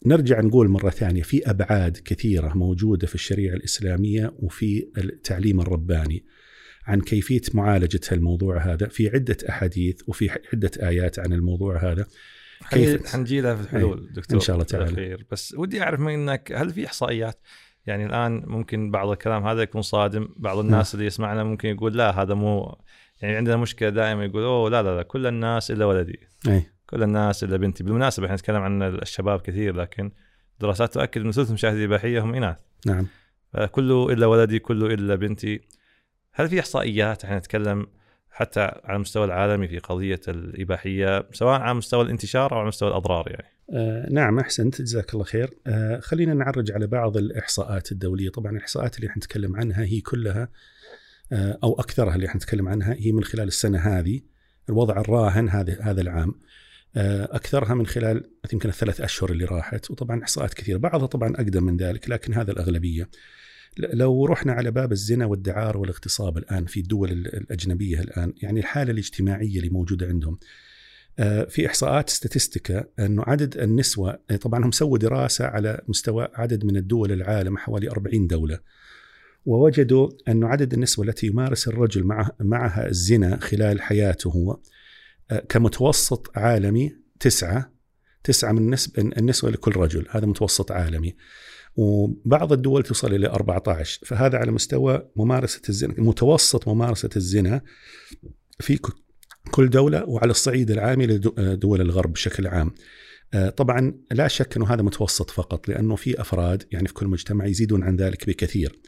[0.06, 6.24] نرجع نقول مرة ثانية في أبعاد كثيرة موجودة في الشريعة الإسلامية وفي التعليم الرباني.
[6.86, 12.06] عن كيفية معالجة الموضوع هذا في عدة أحاديث وفي عدة آيات عن الموضوع هذا.
[12.70, 15.18] كيف حنجي لها في الحلول دكتور إن شاء الله تعالى.
[15.30, 17.40] بس ودي أعرف منك هل في إحصائيات؟
[17.86, 20.98] يعني الآن ممكن بعض الكلام هذا يكون صادم بعض الناس م.
[20.98, 22.78] اللي يسمعنا ممكن يقول لا هذا مو
[23.22, 26.20] يعني عندنا مشكلة دائما يقول أوه لا لا لا كل الناس إلا ولدي.
[26.48, 26.66] أي.
[26.86, 27.84] كل الناس إلا بنتي.
[27.84, 30.10] بالمناسبة إحنا نتكلم عن الشباب كثير لكن
[30.60, 32.58] دراسات تؤكد إن ثلث المشاهدين الاباحيه هم إناث.
[32.86, 33.06] نعم.
[33.70, 35.60] كله إلا ولدي كله إلا بنتي.
[36.38, 37.86] هل في إحصائيات؟ إحنا نتكلم
[38.30, 43.28] حتى على المستوى العالمي في قضية الإباحية سواء على مستوى الانتشار أو على مستوى الأضرار
[43.30, 43.52] يعني.
[43.72, 44.82] آه نعم أحسنت.
[44.82, 45.50] جزاك الله خير.
[45.66, 48.30] آه خلينا نعرج على بعض الإحصاءات الدولية.
[48.30, 50.48] طبعا الإحصاءات اللي حنتكلم عنها هي كلها
[51.32, 54.20] آه، أو أكثرها اللي حنتكلم عنها هي من خلال السنة هذه.
[54.68, 56.34] الوضع الراهن هذا هذا العام.
[56.96, 59.90] آه، أكثرها من خلال يمكن الثلاث أشهر اللي راحت.
[59.90, 60.78] وطبعا إحصاءات كثيرة.
[60.78, 63.08] بعضها طبعا أقدم من ذلك لكن هذا الأغلبية.
[63.78, 69.56] لو رحنا على باب الزنا والدعاره والاغتصاب الآن في الدول الأجنبية الآن يعني الحالة الاجتماعية
[69.58, 70.38] اللي موجودة عندهم
[71.18, 76.76] آه، في إحصاءات ستاتستيكا أنه عدد النسوة طبعا هم سووا دراسة على مستوى عدد من
[76.76, 78.60] الدول العالم حوالي 40 دولة
[79.46, 84.58] ووجدوا أن عدد النسوة التي يمارس الرجل مع معها الزنا خلال حياته هو
[85.30, 87.76] آه، كمتوسط عالمي تسعة
[88.24, 91.16] تسعة من النسوة لكل رجل هذا متوسط عالمي.
[91.76, 97.60] وبعض الدول تصل إلى 14 فهذا على مستوى ممارسة الزنا متوسط ممارسة الزنا
[98.60, 98.78] في
[99.50, 102.74] كل دولة وعلى الصعيد العامي لدول الغرب بشكل عام.
[103.34, 107.46] آه، طبعا لا شك أنه هذا متوسط فقط لأنه في أفراد يعني في كل مجتمع
[107.46, 108.80] يزيدون عن ذلك بكثير.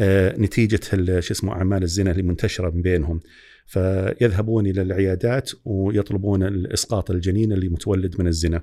[0.00, 0.80] آه، نتيجة
[1.20, 3.20] شو اسمه أعمال الزنا اللي منتشرة من بينهم.
[3.66, 8.62] فيذهبون إلى العيادات ويطلبون الإسقاط الجنين اللي متولد من الزنا.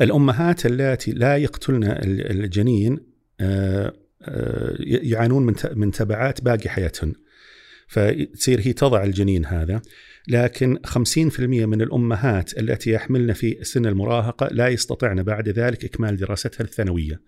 [0.00, 2.98] الأمهات اللاتي لا يقتلن الجنين
[3.40, 3.92] آه،
[4.78, 7.12] يعانون من تبعات باقي حياتهن.
[7.88, 9.82] فتصير هي تضع الجنين هذا.
[10.28, 16.64] لكن 50% من الأمهات التي يحملن في سن المراهقة لا يستطعن بعد ذلك إكمال دراستها
[16.64, 17.20] الثانوية.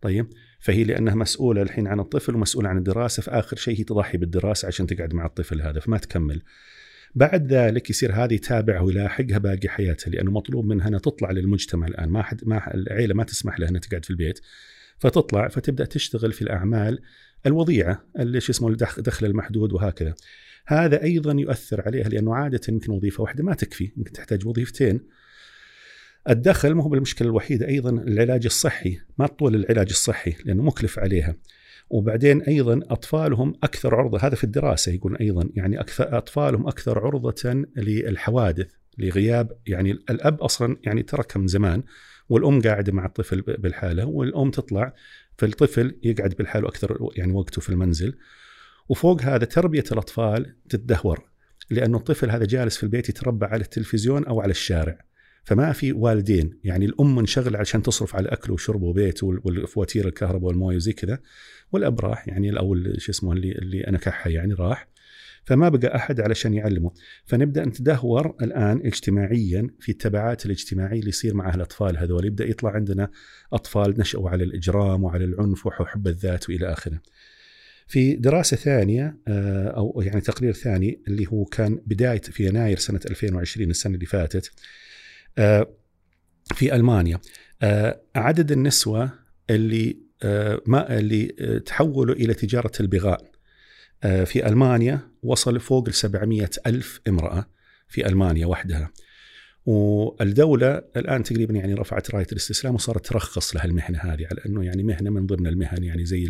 [0.00, 0.26] طيب
[0.60, 4.68] فهي لأنها مسؤولة الحين عن الطفل ومسؤولة عن الدراسة في اخر شيء هي تضحي بالدراسة
[4.68, 6.42] عشان تقعد مع الطفل هذا فما تكمل.
[7.14, 12.08] بعد ذلك يصير هذه يتابعها ويلاحقها باقي حياتها لأنه مطلوب منها أنها تطلع للمجتمع الآن
[12.08, 14.40] ما حد ما العيلة ما تسمح لها أنها تقعد في البيت
[14.98, 16.98] فتطلع فتبدأ تشتغل في الأعمال
[17.46, 20.14] الوضيعة اللي شو اسمه الدخل المحدود وهكذا.
[20.66, 25.00] هذا أيضا يؤثر عليها لأنه عادة يمكن وظيفة واحدة ما تكفي، يمكن تحتاج وظيفتين.
[26.30, 31.36] الدخل ما هو المشكلة الوحيدة أيضا العلاج الصحي، ما تطول العلاج الصحي لأنه مكلف عليها.
[31.90, 37.66] وبعدين أيضا أطفالهم أكثر عرضة هذا في الدراسة يقولون أيضا يعني أكثر أطفالهم أكثر عرضة
[37.76, 41.82] للحوادث لغياب يعني الأب أصلا يعني تركها من زمان
[42.28, 44.94] والأم قاعدة مع الطفل بالحالة والأم تطلع
[45.38, 48.16] فالطفل يقعد بالحالة أكثر يعني وقته في المنزل
[48.88, 51.24] وفوق هذا تربية الأطفال تتدهور
[51.70, 54.98] لأنه الطفل هذا جالس في البيت يتربى على التلفزيون أو على الشارع.
[55.44, 60.76] فما في والدين يعني الأم منشغلة عشان تصرف على اكله وشربه وبيته والفواتير الكهرباء والموية
[60.76, 61.18] وزي كذا
[61.72, 64.88] والاب راح يعني أو شو اسمه اللي اللي أنا كحه يعني راح.
[65.44, 66.90] فما بقى أحد علشان يعلمه.
[67.24, 72.26] فنبدأ نتدهور الآن اجتماعيا في التبعات الاجتماعية اللي يصير مع الأطفال هذول.
[72.26, 73.10] يبدأ يطلع عندنا
[73.52, 77.00] أطفال نشأوا على الإجرام وعلى العنف وحب الذات وإلى آخره.
[77.86, 83.00] في دراسة ثانية آه، أو يعني تقرير ثاني اللي هو كان بداية في يناير سنة
[83.10, 84.50] 2020 السنة اللي فاتت
[85.38, 85.70] آه،
[86.54, 87.20] في ألمانيا.
[87.62, 89.10] آه، عدد النسوة
[89.50, 90.04] اللي
[90.66, 91.26] ما اللي
[91.66, 93.34] تحولوا إلى تجارة البغاء.
[94.00, 97.46] في ألمانيا وصل فوق ال 700 ألف امرأة
[97.88, 98.90] في ألمانيا وحدها.
[99.66, 104.82] والدولة الآن تقريبا يعني رفعت راية الاستسلام وصارت ترخص لها المهنة هذه على أنه يعني
[104.82, 106.26] مهنة من ضمن المهن يعني زي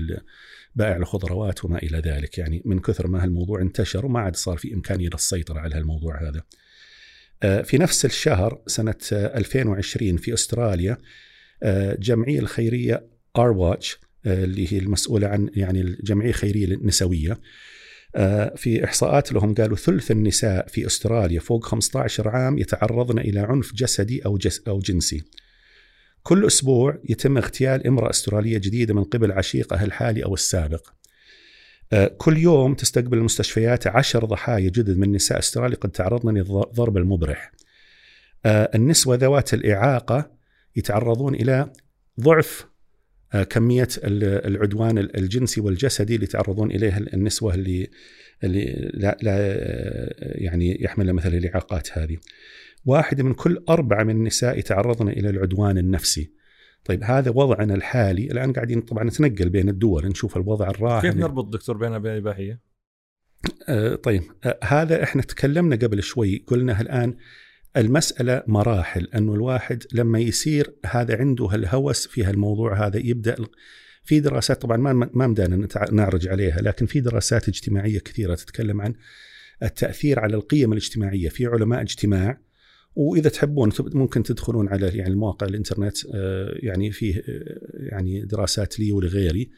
[0.77, 4.75] بائع الخضروات وما إلى ذلك يعني من كثر ما هالموضوع انتشر وما عاد صار في
[4.75, 6.43] إمكانية للسيطرة على هالموضوع هذا
[7.43, 10.99] آه، في نفس الشهر سنة 2020 في أستراليا
[11.63, 13.07] آه، جمعية الخيرية
[13.37, 17.39] R Watch آه، اللي هي المسؤولة عن يعني الجمعية الخيرية النسوية
[18.17, 23.75] آه، في إحصاءات لهم قالوا ثلث النساء في أستراليا فوق 15 عام يتعرضن إلى عنف
[23.75, 25.25] جسدي أو جس أو جنسي.
[26.25, 30.89] كل أسبوع يتم اغتيال امرأة أسترالية جديدة من قبل عشيقها الحالي أو السابق.
[31.93, 37.53] آه، كل يوم تستقبل المستشفيات عشر ضحايا جدد من نساء استراليا قد تعرضن للضرب المبرح.
[38.47, 40.31] النسوة ذوات الإعاقة
[40.77, 41.73] يتعرضون إلى
[42.21, 42.67] ضعف
[43.35, 47.91] آه، كمية العدوان الجنسي والجسدي اللي يتعرضون اليها النسوة اللي
[48.45, 49.37] اللي لا, لا
[50.21, 52.19] يعني يحمل مثلا الإعاقات هذه.
[52.85, 56.33] واحدة من كل أربعة من النساء يتعرضن إلى العدوان النفسي.
[56.85, 61.53] طيب هذا وضعنا الحالي الآن قاعدين طبعا نتنقل بين الدول نشوف الوضع الراهن كيف نربط
[61.53, 62.61] دكتور بينها وبين الاباحيه؟
[63.69, 67.17] آه طيب آه هذا إحنا تكلمنا قبل شوي قلنا الآن
[67.77, 73.37] المسألة مراحل أنه الواحد لما يصير هذا عنده الهوس في هالموضوع هذا يبدأ
[74.05, 78.95] في دراسات طبعا ما ما مدانا نعرج عليها لكن في دراسات اجتماعية كثيرة تتكلم عن
[79.63, 82.41] التأثير على القيم الاجتماعية في علماء اجتماع
[82.97, 88.93] وإذا تحبون ممكن تدخلون على يعني المواقع الإنترنت آه، يعني فيه آه، يعني دراسات لي
[88.93, 89.51] ولغيري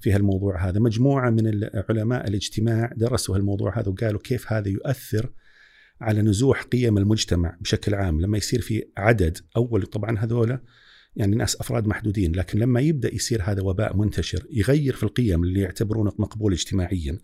[0.00, 0.80] في هالموضوع هذا.
[0.80, 5.30] مجموعة من علماء الاجتماع درسوا هالموضوع هذا وقالوا كيف هذا يؤثر
[6.00, 8.20] على نزوح قيم المجتمع بشكل عام.
[8.20, 10.60] لما يصير في عدد أول طبعا هذولا
[11.16, 15.60] يعني ناس أفراد محدودين لكن لما يبدأ يصير هذا وباء منتشر يغير في القيم اللي
[15.60, 17.18] يعتبرونه مقبول اجتماعيا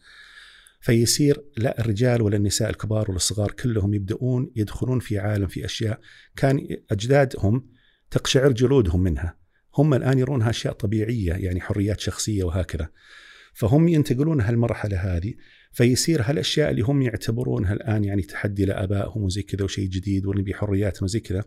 [0.83, 6.01] فيصير لا الرجال ولا النساء الكبار والصغار كلهم يبدأون يدخلون في عالم في أشياء
[6.37, 7.67] كان أجدادهم
[8.11, 9.37] تقشعر جلودهم منها.
[9.79, 12.89] هم الآن يرونها أشياء طبيعية يعني حريات شخصية وهكذا.
[13.55, 15.35] فهم ينتقلون هالمرحلة هذه
[15.73, 21.05] فيصير هالأشياء اللي هم يعتبرونها الآن يعني تحدي لآبائهم وزي كذا وشيء جديد ونبي حرياتنا
[21.05, 21.45] وزي كذا.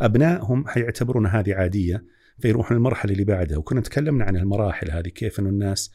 [0.00, 2.04] أبنائهم حيعتبرون هذه عادية
[2.38, 3.58] فيروحون المرحلة اللي بعدها.
[3.58, 5.90] وكنا تكلمنا عن المراحل هذه كيف إنه الناس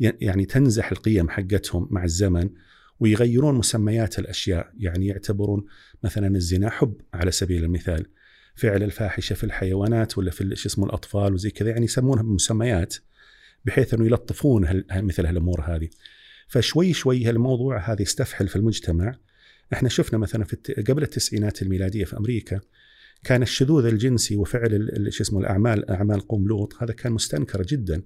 [0.00, 2.50] يعني تنزح القيم حقتهم مع الزمن
[3.00, 4.72] ويغيرون مسميات الأشياء.
[4.78, 5.64] يعني يعتبرون
[6.02, 8.06] مثلا الزنا حب على سبيل المثال.
[8.54, 12.94] فعل الفاحشة في الحيوانات ولا في شو اسمه الأطفال وزي كذا يعني يسمونها بمسميات
[13.64, 15.88] بحيث إنه يلطفون مثل هالأمور هذه.
[16.48, 19.14] فشوي شوي هالموضوع هذا يستفحل في المجتمع.
[19.72, 20.56] إحنا شفنا مثلا في
[20.88, 22.60] قبل التسعينات الميلادية في أمريكا
[23.24, 28.02] كان الشذوذ الجنسي وفعل شو اسمه الأعمال أعمال قوم لوط هذا كان مستنكر جدا.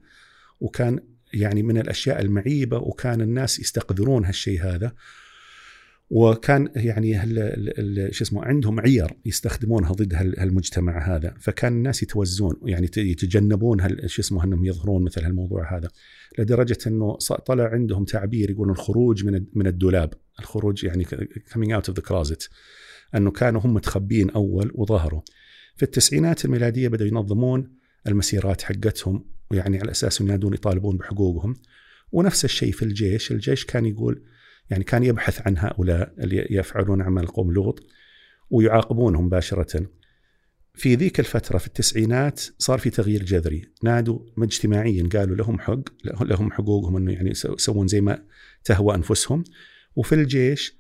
[0.61, 1.01] وكان
[1.35, 4.93] يعني من الأشياء المعيبة وكان الناس يستقذرون هالشيء هذا.
[6.11, 7.21] وكان يعني
[8.13, 11.35] شو اسمه عندهم عير يستخدمونها ضد هالمجتمع هذا.
[11.41, 15.89] فكان الناس يتوزون يعني يتجنبون شو اسمه انهم يظهرون مثل هالموضوع هذا.
[16.39, 17.17] لدرجة إنه
[17.47, 20.15] طلع عندهم تعبير يقولون الخروج من من الدولاب.
[20.41, 21.05] الخروج يعني
[21.55, 22.49] coming out of the closet.
[23.15, 25.21] إنه كانوا هم متخبين أول وظهروا.
[25.77, 27.71] في التسعينات الميلادية بدأوا ينظمون
[28.07, 29.38] المسيرات حقتهم.
[29.51, 31.57] ويعني على أساس ينادون يطالبون بحقوقهم.
[32.13, 34.25] ونفس الشيء في الجيش الجيش كان يقول
[34.71, 37.87] يعني كان يبحث عن هؤلاء اللي يفعلون أعمال قوم لوط
[38.51, 39.87] ويعاقبونهم مباشرة.
[40.75, 43.73] في ذيك الفترة في التسعينات صار في تغيير جذري.
[43.83, 48.25] نادوا اجتماعيا قالوا لهم حق لهم حقوقهم إنه يعني يسوون زي ما
[48.65, 49.45] تهوى أنفسهم.
[49.97, 50.79] وفي الجيش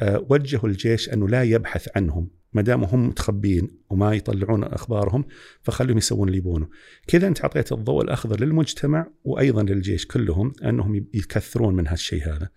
[0.00, 2.39] آه، وجهوا الجيش أنه لا يبحث عنهم.
[2.52, 5.24] ما دام هم متخبين وما يطلعون أخبارهم
[5.62, 6.68] فخلهم يسوون اللي يبونه.
[7.06, 12.48] كذا أنت اعطيت الضوء الأخضر للمجتمع وأيضا للجيش كلهم أنهم يكثرون من هالشيء هذا.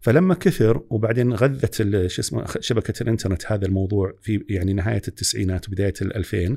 [0.00, 1.74] فلما كثر وبعدين غذت
[2.06, 6.56] شو اسمه شبكة الإنترنت هذا الموضوع في يعني نهاية التسعينات وبداية ال2000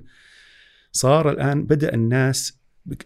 [0.92, 2.60] صار الآن بدأ الناس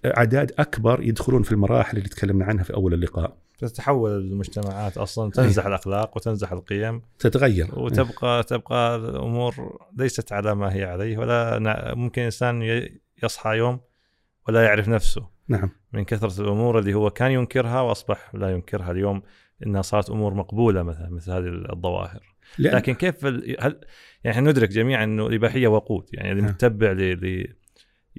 [0.05, 3.42] أعداد أكبر يدخلون في المراحل اللي تكلمنا عنها في أول اللقاء.
[3.57, 7.01] تتحول المجتمعات أصلا تنزح الأخلاق وتنزح القيم.
[7.19, 7.79] تتغير.
[7.79, 11.59] وتبقى تبقى الأمور ليست على ما هي عليه ولا
[11.95, 12.87] ممكن إنسان
[13.23, 13.79] يصحى يوم
[14.47, 15.27] ولا يعرف نفسه.
[15.47, 15.69] نعم.
[15.93, 19.21] من كثرة الأمور اللي هو كان ينكرها وأصبح لا ينكرها اليوم
[19.65, 22.35] إنها صارت أمور مقبولة مثلا مثل هذه الظواهر.
[22.57, 22.75] لأن...
[22.75, 23.55] لكن كيف ال...
[23.59, 23.79] هل
[24.23, 26.09] يعني إحنا ندرك جميعا إنه الإباحية وقود.
[26.13, 26.51] يعني اللي نعم.
[26.51, 27.47] متبع ل...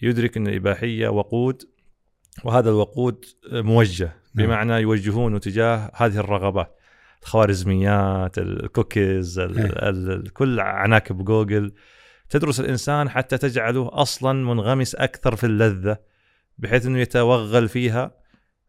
[0.03, 1.63] يدرك إن الإباحية وقود
[2.45, 4.13] وهذا الوقود موجه.
[4.35, 6.79] بمعنى يوجهونه تجاه هذه الرغبات.
[7.23, 10.33] الخوارزميات الكوكيز ال...
[10.33, 11.73] كل عناكب جوجل.
[12.31, 15.99] تدرس الإنسان حتى تجعله أصلا منغمس أكثر في اللذة
[16.59, 18.15] بحيث إنه يتوغل فيها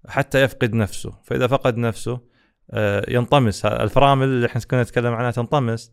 [0.08, 1.14] حتى يفقد نفسه.
[1.24, 2.22] فإذا فقد نفسه
[2.72, 3.66] آه، ينطمس.
[3.66, 5.92] الفرامل اللي إحنا كنا نتكلم عنها تنطمس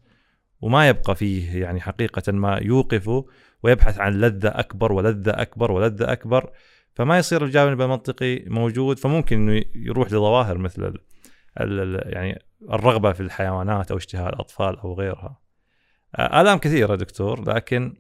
[0.61, 3.27] وما يبقى فيه يعني حقيقة ما يوقفه
[3.63, 6.51] ويبحث عن لذة أكبر ولذة أكبر ولذة أكبر.
[6.95, 11.01] فما يصير الجانب المنطقي موجود فممكن إنه يروح لظواهر مثل ال
[11.61, 15.41] ال يعني الرغبة في الحيوانات أو اشتهاء الأطفال أو غيرها.
[16.17, 17.95] آه، آلام كثيرة دكتور لكن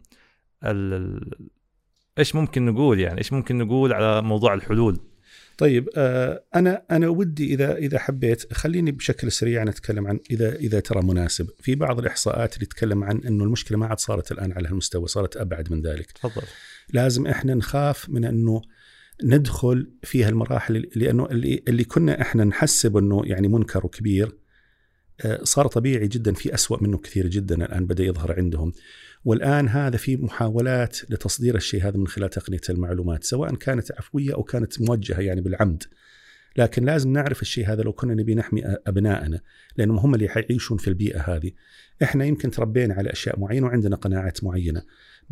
[2.18, 5.00] إيش ممكن نقول يعني إيش ممكن نقول على موضوع الحلول؟
[5.58, 10.80] طيب آه أنا أنا ودي إذا إذا حبيت خليني بشكل سريع نتكلم عن إذا إذا
[10.80, 14.68] ترى مناسب في بعض الإحصاءات اللي تتكلم عن إنه المشكلة ما عاد صارت الآن على
[14.68, 16.42] هالمستوى صارت أبعد من ذلك تفضل
[16.92, 18.62] لازم إحنا نخاف من إنه
[19.24, 24.42] ندخل في هالمراحل لأنه اللي اللي كنا إحنا نحسب إنه يعني منكر وكبير
[25.24, 28.72] آه، صار طبيعي جدا في أسوأ منه كثير جدا الآن بدأ يظهر عندهم.
[29.24, 34.42] والآن هذا في محاولات لتصدير الشيء هذا من خلال تقنية المعلومات سواء كانت عفوية أو
[34.42, 35.82] كانت موجهة يعني بالعمد.
[36.56, 39.40] لكن لازم نعرف الشيء هذا لو كنا نبي نحمي أبنائنا
[39.76, 41.50] لأنهم هم اللي حيعيشون في البيئة هذه.
[42.02, 44.82] إحنا يمكن تربينا على أشياء معينة وعندنا قناعات معينة.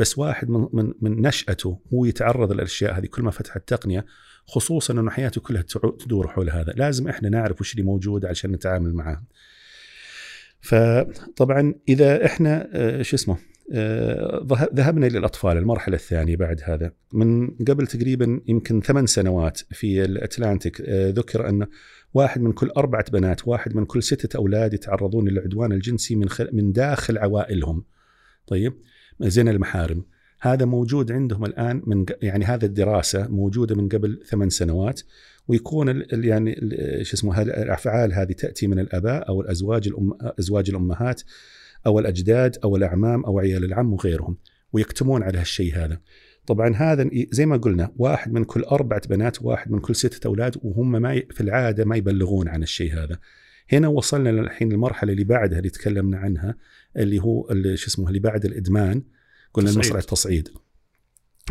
[0.01, 4.07] بس واحد من من من نشأته هو يتعرض للأشياء هذه كل ما فتح التقنية
[4.47, 5.63] خصوصا إنه حياته كلها
[5.99, 9.23] تدور حول هذا، لازم إحنا نعرف وش اللي موجود عشان نتعامل معاه.
[10.61, 13.37] فطبعا إذا إحنا آه، شو اسمه
[13.73, 20.81] آه، ذهبنا للاطفال المرحلة الثانية بعد هذا من قبل تقريبا يمكن ثمان سنوات في الأتلانتيك
[20.81, 21.67] آه، ذكر أن
[22.15, 26.73] واحد من كل أربعة بنات واحد من كل ستة أولاد يتعرضون للعدوان الجنسي من من
[26.73, 27.85] داخل عوائلهم.
[28.47, 28.73] طيب
[29.29, 30.05] زين المحارم
[30.41, 35.01] هذا موجود عندهم الآن من يعني هذا الدراسة موجودة من قبل ثمان سنوات
[35.49, 36.55] ويكون يعني
[37.03, 41.23] شو اسمه الأفعال هذه تأتي من الآباء أو الأزواج الأم أزواج الأمهات
[41.87, 44.37] أو الأجداد أو الأعمام أو عيال العم وغيرهم
[44.73, 46.01] ويكتمون على هالشيء هذا.
[46.47, 50.57] طبعا هذا زي ما قلنا واحد من كل أربعة بنات وواحد من كل ستة أولاد
[50.63, 53.19] وهم ما في العادة ما يبلغون عن الشيء هذا.
[53.73, 56.55] هنا وصلنا الحين المرحلة اللي بعدها اللي تكلمنا عنها
[56.97, 59.03] اللي هو شو اسمه اللي بعد الإدمان
[59.55, 60.49] قلنا المصرع التصعيد.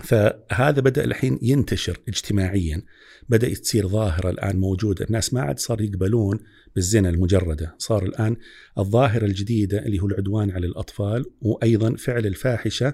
[0.03, 2.81] فهذا بدأ الحين ينتشر اجتماعيا
[3.29, 5.05] بدأ تصير ظاهرة الآن موجودة.
[5.05, 6.39] الناس ما عاد صار يقبلون
[6.75, 7.75] بالزنا المجردة.
[7.77, 8.37] صار الآن
[8.77, 12.93] الظاهرة الجديدة اللي هو العدوان على الأطفال وأيضا فعل الفاحشة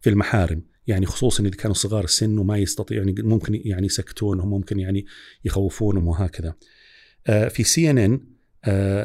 [0.00, 0.62] في المحارم.
[0.86, 5.06] يعني خصوصا إذا كانوا صغار السن وما يستطيعون يعني ممكن يعني يسكتونهم ممكن يعني
[5.44, 6.54] يخوفونهم وهكذا.
[7.26, 8.20] آه، في سي إن إن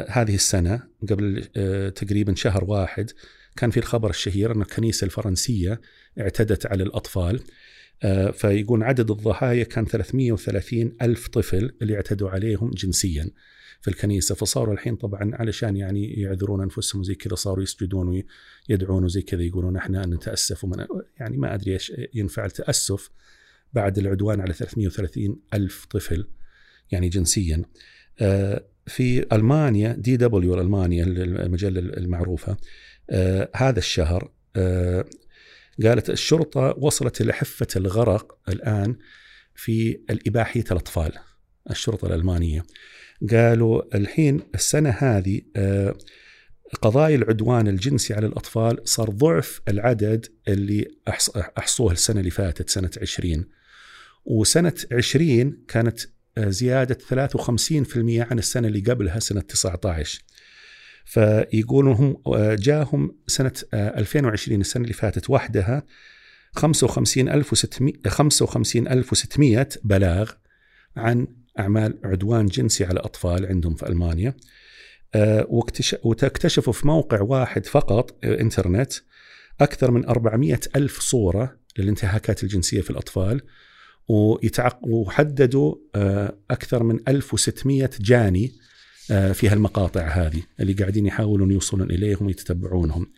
[0.09, 3.11] هذه السنة قبل آه، تقريبا شهر واحد
[3.55, 5.81] كان في الخبر الشهير أن الكنيسة الفرنسية
[6.19, 7.39] اعتدت على الأطفال.
[8.03, 13.29] آه، فيقول عدد الضحايا كان 330 ألف طفل اللي اعتدوا عليهم جنسيا
[13.81, 14.35] في الكنيسة.
[14.35, 18.23] فصاروا الحين طبعا علشان يعني يعذرون أنفسهم زي كذا صاروا يسجدون
[18.69, 20.87] ويدعون وزي كذا يقولون إحنا نتأسف ومن
[21.19, 23.09] يعني ما أدري إيش ينفع التأسف
[23.73, 26.27] بعد العدوان على 330 ألف طفل
[26.91, 27.63] يعني جنسيا.
[28.19, 32.57] آه، في ألمانيا دي دبليو ألمانيا المجلة المعروفة
[33.09, 35.05] آه هذا الشهر آه
[35.83, 38.95] قالت الشرطة وصلت إلى حفة الغرق الآن
[39.55, 41.11] في الإباحية الأطفال
[41.71, 42.63] الشرطة الألمانية.
[43.31, 45.95] قالوا الحين السنة هذه آه
[46.81, 50.87] قضايا العدوان الجنسي على الأطفال صار ضعف العدد اللي
[51.57, 53.45] أحصوه السنة اللي فاتت سنة 20
[54.25, 55.99] وسنة 20 كانت
[56.37, 60.21] آه، زياده 53% عن السنة اللي قبلها سنة 19
[61.05, 63.15] فيقولون هم آه، جاهم
[63.73, 65.83] آه، 2020 السنة اللي فاتت وحدها
[66.55, 70.31] 55600 55600 بلاغ
[70.97, 71.27] عن
[71.59, 74.35] أعمال عدوان جنسي على أطفال عندهم في ألمانيا.
[75.15, 75.63] آه،
[76.03, 78.93] وتكتشفوا في موقع واحد فقط آه، إنترنت
[79.61, 83.41] أكثر من 400 ألف صورة للانتهاكات الجنسية في الأطفال.
[83.41, 83.51] ويتعق...
[84.07, 88.51] وحددوا آه، أكثر من 1600 جاني
[89.11, 93.11] آه، في هالمقاطع هذه اللي قاعدين يحاولون يوصلون إليهم ويتتبعونهم.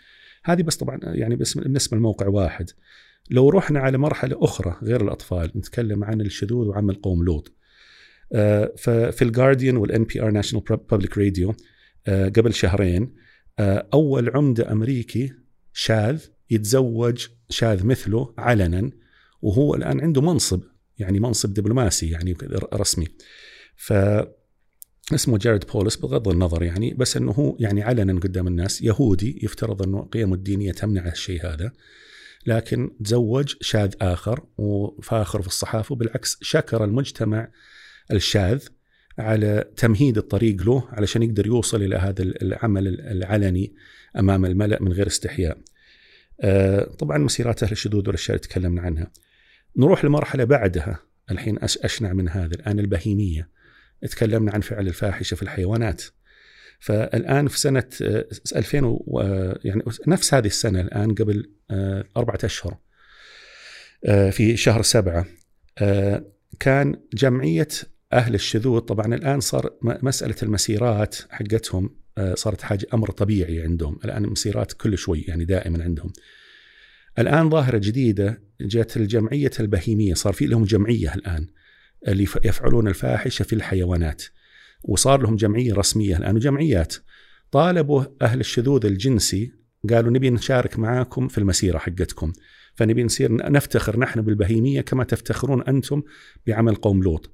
[0.43, 2.69] هذه بس طبعا يعني بس بالنسبة لموقع واحد.
[3.29, 7.51] لو رحنا على مرحلة أخرى غير الأطفال نتكلم عن الشذوذ وعمل قوم لوط.
[8.77, 11.55] ففي الجارديان وال NPR National Public Radio
[12.07, 13.13] قبل شهرين
[13.59, 15.33] آه، أول عمدة أمريكي
[15.73, 18.91] شاذ يتزوج شاذ مثله علنا
[19.41, 20.61] وهو الآن عنده منصب
[20.99, 22.37] يعني منصب دبلوماسي يعني
[22.73, 23.07] رسمي.
[23.75, 23.93] ف
[25.13, 29.81] اسمه جارد بولس بغض النظر يعني بس إنه هو يعني علنا قدام الناس يهودي يفترض
[29.81, 31.71] إنه قيمه الدينيه تمنع الشيء هذا
[32.45, 37.51] لكن تزوج شاذ آخر وفاخر في الصحافة وبالعكس شكر المجتمع
[38.11, 38.67] الشاذ
[39.17, 43.73] على تمهيد الطريق له علشان يقدر يوصل إلى هذا العمل العلني
[44.19, 45.57] أمام الملأ من غير استحياء.
[46.41, 49.11] آه، طبعا مسيرات أهل الشذوذ والأشياء اللي تكلمنا عنها.
[49.77, 50.99] نروح لمرحلة بعدها
[51.31, 53.49] الحين أش- أشنع من هذا الآن البهيمية.
[54.11, 56.03] تكلمنا عن فعل الفاحشة في الحيوانات.
[56.79, 57.57] فالآن في
[58.01, 59.21] آه، 2000 و-
[59.63, 62.77] يعني نفس هذه السنة الآن قبل آه، أربعة أشهر
[64.05, 65.25] آه، في شهر سبعة
[65.77, 66.25] آه،
[66.59, 67.67] كان جمعية
[68.13, 71.95] أهل الشذوذ طبعا الآن صار م- مسألة المسيرات حقتهم
[72.33, 76.13] صارت حاجة أمر طبيعي عندهم، الآن المسيرات كل شوي يعني دائما عندهم.
[77.19, 81.47] الآن ظاهرة جديدة جت الجمعية البهيمية، صار في لهم جمعية الآن
[82.07, 84.23] اللي يف- يفعلون الفاحشة في الحيوانات.
[84.83, 86.95] وصار لهم جمعية رسمية الآن وجمعيات
[87.51, 89.51] طالبوا أهل الشذوذ الجنسي
[89.89, 92.33] قالوا نبي نشارك معاكم في المسيرة حقتكم
[92.73, 96.01] فنبي نصير نفتخر نحن بالبهيمية كما تفتخرون أنتم
[96.47, 97.31] بعمل قوم لوط.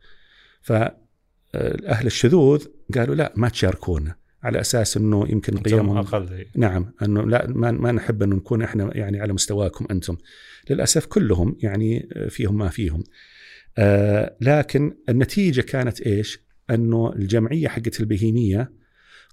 [0.61, 2.65] فاهل الشذوذ
[2.95, 6.45] قالوا لا ما تشاركونا على أساس إنه يمكن قيمهم أقل هي.
[6.55, 10.17] نعم إنه لا ما, ما نحب إنه نكون إحنا يعني على مستواكم أنتم.
[10.69, 13.03] للأسف كلهم يعني فيهم ما فيهم.
[13.77, 16.39] آه لكن النتيجة كانت إيش؟
[16.69, 18.71] إنه الجمعية حقت البهيمية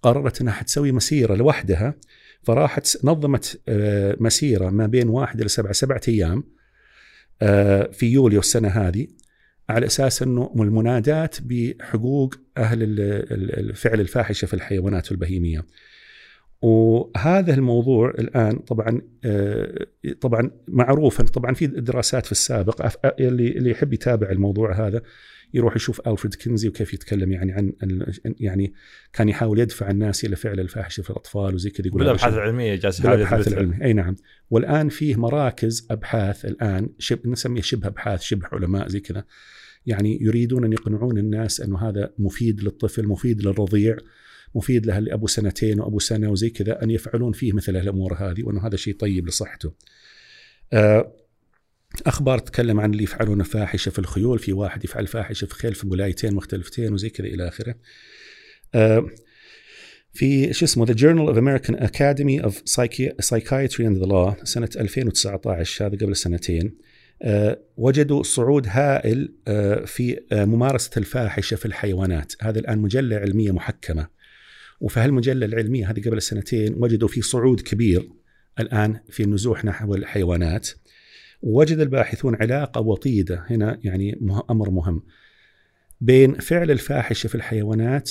[0.03, 1.95] قررت إنها حتسوي مسيرة لوحدها
[2.43, 6.45] فراحت نظمت آه مسيرة ما بين واحد إلى سبعه سبعة أيام
[7.43, 9.07] آه في يوليو السنة هذه
[9.69, 13.01] على أساس إنه المنادات بحقوق أهل ال-
[13.33, 15.64] ال- الفعل الفاحشة في الحيوانات والبهيميه.
[16.62, 19.87] وهذا الموضوع الآن طبعا آه،
[20.21, 25.03] طبعا معروف طبعا في دراسات في السابق اللي اللي يحب يتابع الموضوع هذا
[25.55, 27.73] يروح يشوف ألفريد كينزي وكيف يتكلم يعني عن
[28.41, 28.73] يعني
[29.12, 33.01] كان يحاول يدفع الناس إلى فعل الفاحشة في الأطفال وزي كذا يقول بالأبحاث العلمية جالس
[33.01, 33.49] بالأبحاث.
[33.49, 34.16] العلمية أي نعم
[34.51, 39.25] والآن فيه مراكز أبحاث الآن شبه نسميه شبه أبحاث شبه علماء زي كذا
[39.87, 43.97] يعني يريدون أن يقنعون الناس أنه هذا مفيد للطفل مفيد للرضيع
[44.55, 48.43] مفيد له اللي ابو سنتين وأبو سنة وزي كذا أن يفعلون فيه مثل الأمور هذه
[48.43, 49.72] وأنه هذا شيء طيب لصحته.
[50.72, 51.12] آه،
[52.07, 55.87] أخبار تتكلم عن اللي يفعلون فاحشة في الخيول، في واحد يفعل فاحشة في خيل في
[55.87, 57.74] ولايتين مختلفتين وزي كذا إلى آخره.
[58.74, 59.07] آه،
[60.12, 64.68] في شو اسمه The Journal of American Academy of Psychi- Psychiatry and the Law سنة
[64.76, 66.79] 2019 هذا قبل سنتين
[67.77, 72.33] وجدوا صعود هائل آه، في آه، ممارسة الفاحشة في الحيوانات.
[72.41, 74.09] هذا الآن مجلة علمية محكمة.
[74.81, 78.09] وفي هالمجلة العلمية هذه قبل سنتين وجدوا في صعود كبير
[78.61, 80.69] الآن في النزوح نحو الحيوانات.
[81.43, 85.03] ووجد الباحثون علاقة وطيدة هنا يعني أمر مهم
[86.01, 88.11] بين فعل الفاحشة في الحيوانات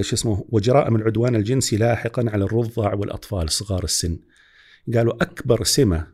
[0.00, 4.18] شو اسمه وجرائم العدوان الجنسي لاحقا على الرضع والأطفال صغار السن.
[4.94, 6.11] قالوا أكبر سمة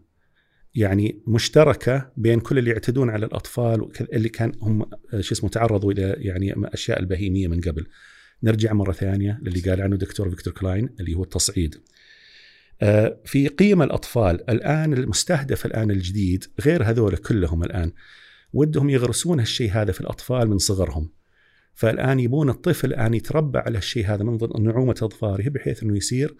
[0.79, 4.85] يعني مشتركة بين كل اللي يعتدون على الأطفال اللي كان هم
[5.21, 7.87] شو اسمه تعرضوا إلى يعني أشياء البهيمية من قبل.
[8.43, 11.75] نرجع مرة ثانية للي قال عنه دكتور فيكتور كلاين اللي هو التصعيد.
[12.83, 17.93] آه، في قيم الأطفال الآن المستهدف الآن الجديد غير هذول كلهم الآن
[18.53, 21.11] ودهم يغرسون هالشيء هذا في الأطفال من صغرهم.
[21.75, 26.35] فالآن يبون الطفل الان يتربى على الشيء هذا من نعومة أظفاره بحيث إنه يصير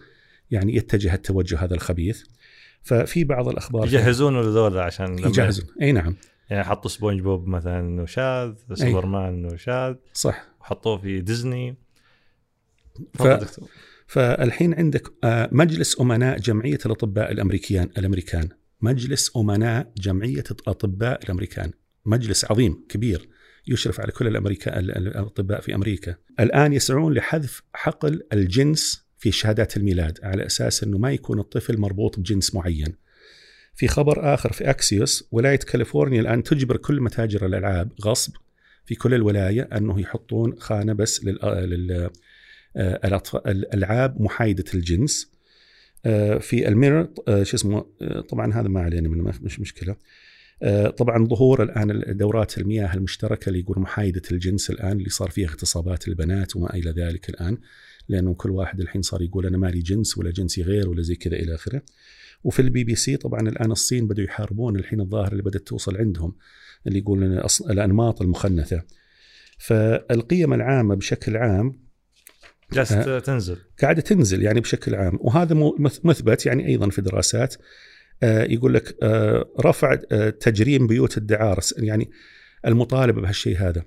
[0.51, 2.23] يعني يتجه التوجه هذا الخبيث.
[2.81, 5.65] ففي بعض الأخبار يجهزونه لذول عشان يجهزون.
[5.81, 6.15] أي نعم.
[6.49, 10.45] يعني حطوا سبونج بوب مثلا انه شاذ سوبرمان انه شاذ صح.
[10.61, 11.77] وحطوه في ديزني.
[13.13, 13.59] ف-
[14.07, 18.49] فالحين عندك آه، مجلس أمناء جمعية الأطباء الأمريكيان الأمريكان.
[18.81, 21.71] مجلس أمناء جمعية الأطباء الأمريكان.
[22.05, 23.29] مجلس عظيم كبير
[23.67, 26.15] يشرف على كل الأمريكا الأطباء في أمريكا.
[26.39, 32.19] الآن يسعون لحذف حقل الجنس في شهادات الميلاد على أساس إنه ما يكون الطفل مربوط
[32.19, 32.95] بجنس معين.
[33.75, 38.33] في خبر آخر في أكسيوس ولاية كاليفورنيا الآن تجبر كل متاجر الألعاب غصب
[38.85, 42.09] في كل الولاية أنه يحطون خانة بس لل, لل...
[43.45, 45.31] الألعاب محايدة الجنس.
[46.39, 47.85] في الميرور شو اسمه
[48.29, 49.95] طبعا هذا ما علينا منه مش مشكلة.
[50.97, 56.07] طبعا ظهور الآن دورات المياه المشتركة اللي يقول محايدة الجنس الآن اللي صار فيها اغتصابات
[56.07, 57.57] البنات وما إلى ذلك الآن.
[58.09, 61.35] لأنه كل واحد الحين صار يقول أنا مالي جنس ولا جنسي غير ولا زي كذا
[61.35, 61.81] إلى آخره.
[62.43, 66.35] وفي البي بي سي طبعا الآن الصين بدوا يحاربون الحين الظاهر اللي بدأت توصل عندهم
[66.87, 68.83] اللي يقول الأنماط المخنثة.
[69.57, 71.89] فالقيم العامة بشكل عام
[72.73, 73.57] جالسة تنزل.
[73.81, 75.17] قاعدة تنزل يعني بشكل عام.
[75.21, 75.55] وهذا
[76.03, 77.55] مثبت يعني أيضا في دراسات.
[78.23, 78.97] يقول لك
[79.59, 79.95] رفع
[80.29, 81.63] تجريم بيوت الدعارة.
[81.77, 82.11] يعني
[82.67, 83.85] المطالبة بهالشيء هذا.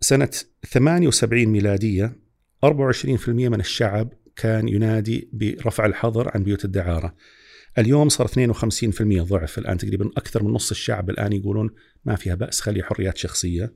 [0.00, 0.30] سنة
[0.66, 2.29] 78 ميلادية
[2.66, 7.14] 24% من الشعب كان ينادي برفع الحظر عن بيوت الدعارة.
[7.78, 9.58] اليوم صار 52% ضعف.
[9.58, 11.70] الآن تقريبا أكثر من نص الشعب الآن يقولون
[12.04, 13.72] ما فيها بأس خلي حريات شخصية.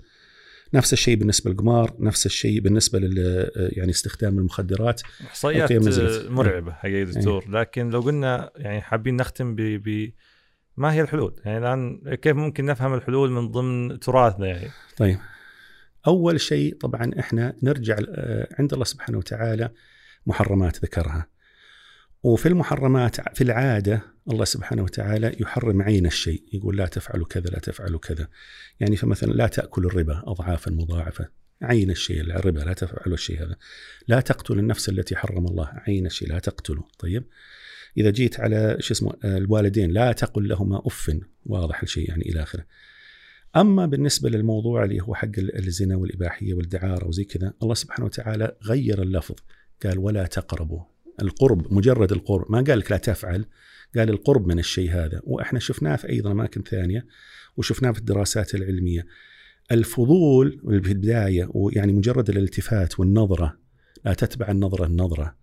[0.74, 5.02] نفس الشيء بالنسبة للقمار نفس الشيء بالنسبة لل يعني استخدام المخدرات.
[5.26, 5.72] إحصائيات
[6.30, 7.50] مرعبة حقيقة دكتور.
[7.50, 10.12] لكن لو قلنا يعني حابين نختم ب ب
[10.76, 15.18] ما هي الحلول؟ يعني الآن كيف ممكن نفهم الحلول من ضمن تراثنا يعني؟ طيب.
[16.06, 17.96] أول شيء طبعا إحنا نرجع
[18.58, 19.70] عند الله سبحانه وتعالى
[20.26, 21.26] محرمات ذكرها.
[22.22, 27.58] وفي المحرمات في العادة الله سبحانه وتعالى يحرم عين الشيء يقول لا تفعلوا كذا لا
[27.58, 28.28] تفعلوا كذا.
[28.80, 31.28] يعني فمثلا لا تاكلوا الربا اضعافا مضاعفة.
[31.62, 33.56] عين الشيء الربا لا تفعلوا الشيء هذا.
[34.08, 35.70] لا تقتلوا النفس التي حرم الله.
[35.74, 37.24] عين الشيء لا تقتلوا طيب؟
[37.96, 41.18] إذا جيت على شو اسمه الوالدين لا تقل لهما أف.
[41.46, 42.64] واضح الشيء يعني إلى آخره.
[43.56, 49.02] أما بالنسبة للموضوع اللي هو حق الزنا والإباحية والدعارة وزي كذا الله سبحانه وتعالى غير
[49.02, 49.34] اللفظ.
[49.84, 50.80] قال ولا تقربوا.
[51.22, 52.52] القرب مجرد القرب.
[52.52, 53.44] ما قال لك لا تفعل
[53.96, 55.20] قال القرب من الشيء هذا.
[55.24, 57.06] وإحنا شفناه في أيضا أماكن ثانية
[57.56, 59.06] وشفناه في الدراسات العلمية.
[59.72, 63.58] الفضول في البداية ويعني مجرد الالتفات والنظرة
[64.04, 65.36] لا تتبع النظرة النظرة.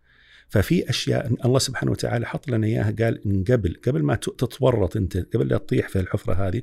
[0.50, 5.18] ففي أشياء الله سبحانه وتعالى حط لنا إياها قال من قبل قبل ما تتورط أنت
[5.18, 6.62] قبل لا تطيح في الحفرة هذه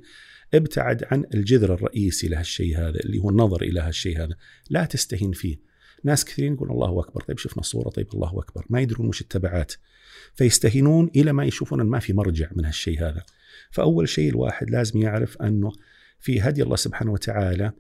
[0.55, 4.34] ابتعد عن الجذر الرئيسي لهالشيء هذا اللي هو النظر إلى هالشيء هذا.
[4.70, 5.57] لا تستهين فيه.
[6.05, 8.66] ناس كثيرين يقول الله أكبر طيب شفنا الصورة طيب الله أكبر.
[8.70, 9.72] ما يدرون وش التبعات.
[10.34, 13.22] فيستهينون إلى ما يشوفون أن ما في مرجع من هالشيء هذا.
[13.70, 15.72] فأول شيء الواحد لازم يعرف أنه
[16.18, 17.72] في هدي الله سبحانه وتعالى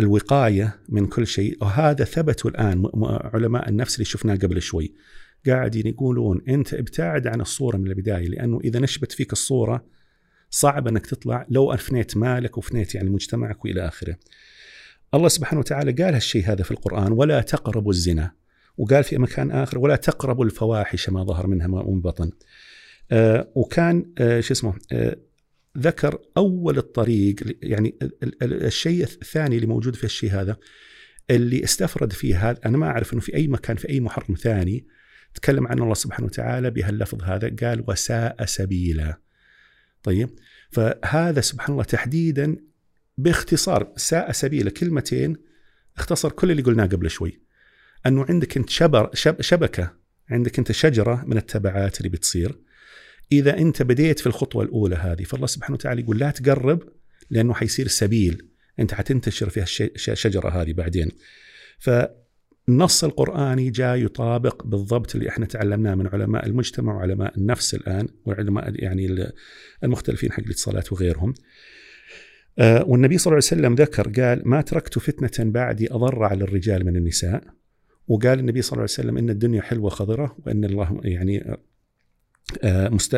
[0.00, 1.58] الوقاية من كل شيء.
[1.60, 2.90] وهذا ثبتوا الآن
[3.34, 4.94] علماء النفس اللي شفناه قبل شوي.
[5.46, 9.84] قاعدين يقولون أنت ابتعد عن الصورة من البداية لأنه إذا نشبت فيك الصورة
[10.54, 14.16] صعب إنك تطلع لو افنيت مالك وفنيت يعني مجتمعك وإلى آخره.
[15.14, 18.32] الله سبحانه وتعالى قال هالشيء هذا في القرآن ولا تقربوا الزنا
[18.78, 22.30] وقال في مكان آخر ولا تقربوا الفواحش ما ظهر منها ومن بطن.
[23.10, 25.16] آه وكان آه شو اسمه آه
[25.78, 27.98] ذكر أول الطريق يعني
[28.42, 30.56] الشيء الثاني اللي موجود في الشيء هذا
[31.30, 34.86] اللي استفرد فيه هذا أنا ما أعرف إنه في أي مكان في أي محرم ثاني
[35.34, 39.23] تكلم عن الله سبحانه وتعالى بهاللفظ هذا قال وساء سبيلا
[40.04, 40.30] طيب.
[40.70, 42.56] فهذا سبحان الله تحديدا
[43.18, 45.36] باختصار ساء سبيلا كلمتين
[45.96, 47.40] اختصر كل اللي قلناه قبل شوي.
[48.06, 49.96] أنه عندك أنت شبر شب شبكة
[50.30, 52.58] عندك أنت شجرة من التبعات اللي بتصير.
[53.32, 56.82] إذا أنت بديت في الخطوة الأولى هذه فالله سبحانه وتعالى يقول لا تقرب
[57.30, 58.48] لأنه حيصير سبيل.
[58.78, 61.10] أنت حتنتشر في الشجره هذه بعدين.
[62.66, 68.84] فالنص القرآني جاء يطابق بالضبط اللي إحنا تعلمناه من علماء المجتمع وعلماء النفس الآن وعلماء
[68.84, 69.32] يعني
[69.84, 71.34] المختلفين حق الاتصالات وغيرهم.
[72.60, 76.96] والنبي صلى الله عليه وسلم ذكر قال ما تركت فتنة بعدي أضر على الرجال من
[76.96, 77.42] النساء.
[78.08, 81.56] وقال النبي صلى الله عليه وسلم إن الدنيا حلوة خضره وإن الله يعني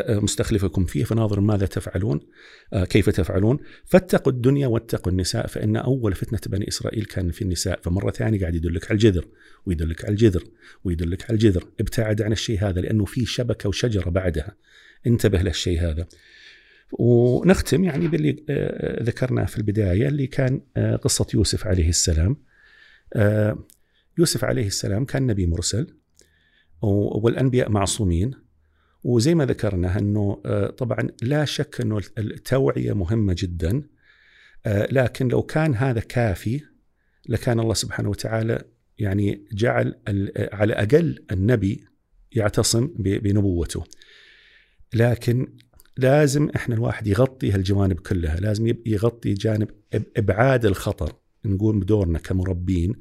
[0.09, 2.19] مستخلفكم فيه فناظر ماذا تفعلون
[2.73, 3.59] كيف تفعلون.
[3.85, 7.79] فاتقوا الدنيا واتقوا النساء فإن أول فتنة بني إسرائيل كان في النساء.
[7.81, 9.25] فمرة ثانية قاعد يدلك على الجذر
[9.65, 10.43] ويدلك على الجذر
[10.83, 11.63] ويدلك على الجذر.
[11.79, 14.55] ابتعد عن الشيء هذا لأنه في شبكة وشجرة بعدها.
[15.07, 16.07] انتبه للشيء هذا.
[16.91, 18.43] ونختم يعني باللي
[19.03, 20.61] ذكرناه في البداية اللي كان
[21.01, 22.37] قصة يوسف عليه السلام.
[24.17, 25.87] يوسف عليه السلام كان نبي مرسل
[26.81, 28.46] والأنبياء معصومين.
[29.03, 30.41] وزي ما ذكرنا أنه
[30.77, 33.83] طبعا لا شك أنه التوعية مهمة جدا
[34.67, 36.61] لكن لو كان هذا كافي
[37.29, 38.63] لكان الله سبحانه وتعالى
[38.97, 39.95] يعني جعل
[40.37, 41.85] على أقل النبي
[42.31, 43.83] يعتصم بنبوته.
[44.93, 45.57] لكن
[45.97, 49.67] لازم إحنا الواحد يغطي هالجوانب كلها، لازم يغطي جانب
[50.17, 51.13] إبعاد الخطر
[51.45, 52.93] نقوم بدورنا كمربين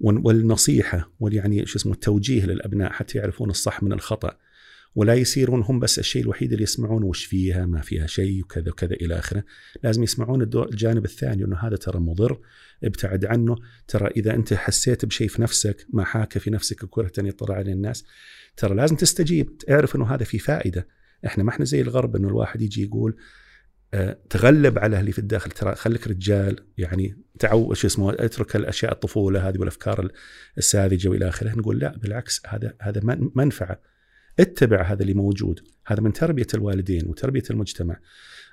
[0.00, 4.36] والنصيحة واليعني شو اسمه التوجيه للأبناء حتى يعرفون الصح من الخطأ
[4.94, 8.92] ولا يصيرون هم بس الشيء الوحيد اللي يسمعون وش فيها ما فيها شيء وكذا وكذا
[8.92, 9.44] إلى آخره.
[9.82, 12.40] لازم يسمعون الجانب الثاني انه هذا ترى مضر
[12.84, 13.56] ابتعد عنه.
[13.88, 17.72] ترى إذا أنت حسيت بشيء في نفسك ما حاك في نفسك وكرهت ان يطلع عليه
[17.72, 18.04] الناس
[18.56, 20.88] ترى لازم تستجيب اعرف إنه هذا في فائدة.
[21.26, 23.16] إحنا ما إحنا زي الغرب إنه الواحد يجي يقول
[23.94, 25.50] أه تغلب على اللي في الداخل.
[25.50, 30.10] ترى خليك رجال يعني تعو شو اسمه اترك الأشياء الطفولة هذه والأفكار
[30.58, 31.54] الساذجة وإلى آخره.
[31.54, 33.00] نقول لا بالعكس هذا هذا
[33.34, 33.91] منفعة.
[34.40, 35.60] اتبع هذا اللي موجود.
[35.86, 37.96] هذا من تربية الوالدين وتربية المجتمع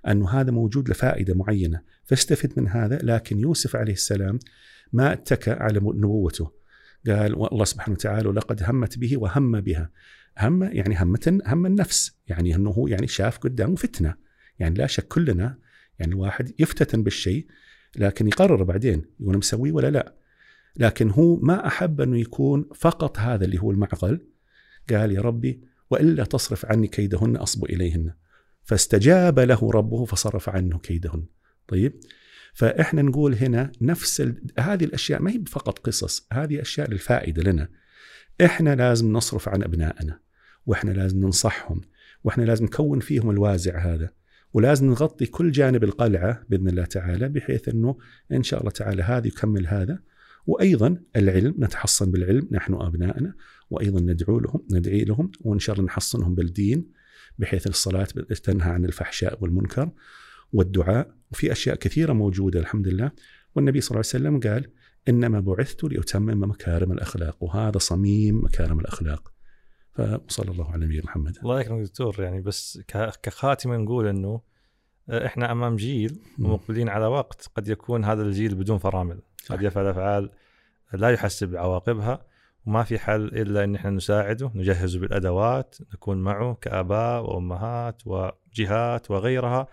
[0.08, 1.82] أنه هذا موجود لفائدة معينة.
[2.04, 4.40] فاستفد من هذا لكن يوسف عليه السلام
[4.94, 6.52] ما اتكى على نبوته.
[7.08, 9.90] قال الله سبحانه وتعالى ولقد همت به وهم بها.
[10.40, 12.18] هم يعني همة هم النفس.
[12.28, 14.16] يعني أنه هو يعني شاف قدامه فتنة.
[14.60, 15.58] يعني لا شك كلنا
[16.00, 17.48] يعني الواحد يفتتن بالشيء
[17.96, 20.16] لكن يقرر بعدين يقول مسويه ولا لا.
[20.76, 24.28] لكن هو ما أحب أنه يكون فقط هذا اللي هو المعقل.
[24.90, 28.14] قال يا ربي وإلا تصرف عني كيدهن أصب إليهن.
[28.64, 31.26] فاستجاب له ربه فصرف عنه كيدهن.
[31.68, 32.00] طيب؟
[32.54, 34.42] فإحنا نقول هنا نفس ال...
[34.60, 37.70] هذه الأشياء ما هي فقط قصص هذه أشياء للفائدة لنا.
[38.46, 40.20] إحنا لازم نصرف عن أبنائنا
[40.66, 41.82] وإحنا لازم ننصحهم
[42.24, 44.10] وإحنا لازم نكون فيهم الوازع هذا
[44.54, 47.98] ولازم نغطي كل جانب القلعة بإذن الله تعالى بحيث إنه
[48.32, 50.00] إن شاء الله تعالى هذا يكمل هذا.
[50.48, 53.34] وأيضا العلم نتحصن بالعلم نحن أبنائنا
[53.70, 56.92] وأيضا ندعو لهم ندعي لهم وإن شاء الله نحصنهم بالدين
[57.38, 58.04] بحيث الصلاة
[58.44, 59.92] تنهى عن الفحشاء والمنكر
[60.54, 63.12] والدعاء وفي أشياء كثيرة موجودة الحمد لله.
[63.56, 64.72] والنبي صلى الله عليه وسلم قال
[65.10, 69.34] إنما بعثت لأتمم مكارم الأخلاق وهذا صميم مكارم الأخلاق.
[69.94, 71.38] فصلى الله على نبينا محمد.
[71.38, 72.80] الله يكرمك دكتور يعني بس
[73.24, 74.42] كخاتمة نقول إنه
[75.10, 77.50] إحنا أمام جيل ومقبلين على وقت.
[77.56, 79.22] قد يكون هذا الجيل بدون فرامل.
[79.50, 80.30] قد يفعل أفعال
[80.94, 82.26] لا يحسب عواقبها
[82.66, 89.68] وما في حل إلا إن إحنا نساعده نجهزه بالأدوات نكون معه كآباء وأمهات وجهات وغيرها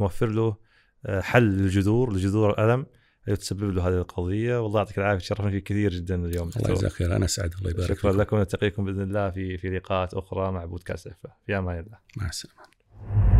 [0.00, 0.56] نوفر له
[1.06, 2.86] آه، حل للجذور لجذور الألم
[3.26, 4.62] تسبب له هذه القضية.
[4.62, 7.16] والله يعطيك العافية شرفنا فيك كثير جدا اليوم الله يجزاك خير.
[7.16, 11.12] أنا اسعد الله يبارك شكرا لكم نلتقيكم بإذن الله في في لقاءات أخرى مع بودكاست
[11.46, 11.98] في أمان الله.
[12.16, 13.31] مع السلامة.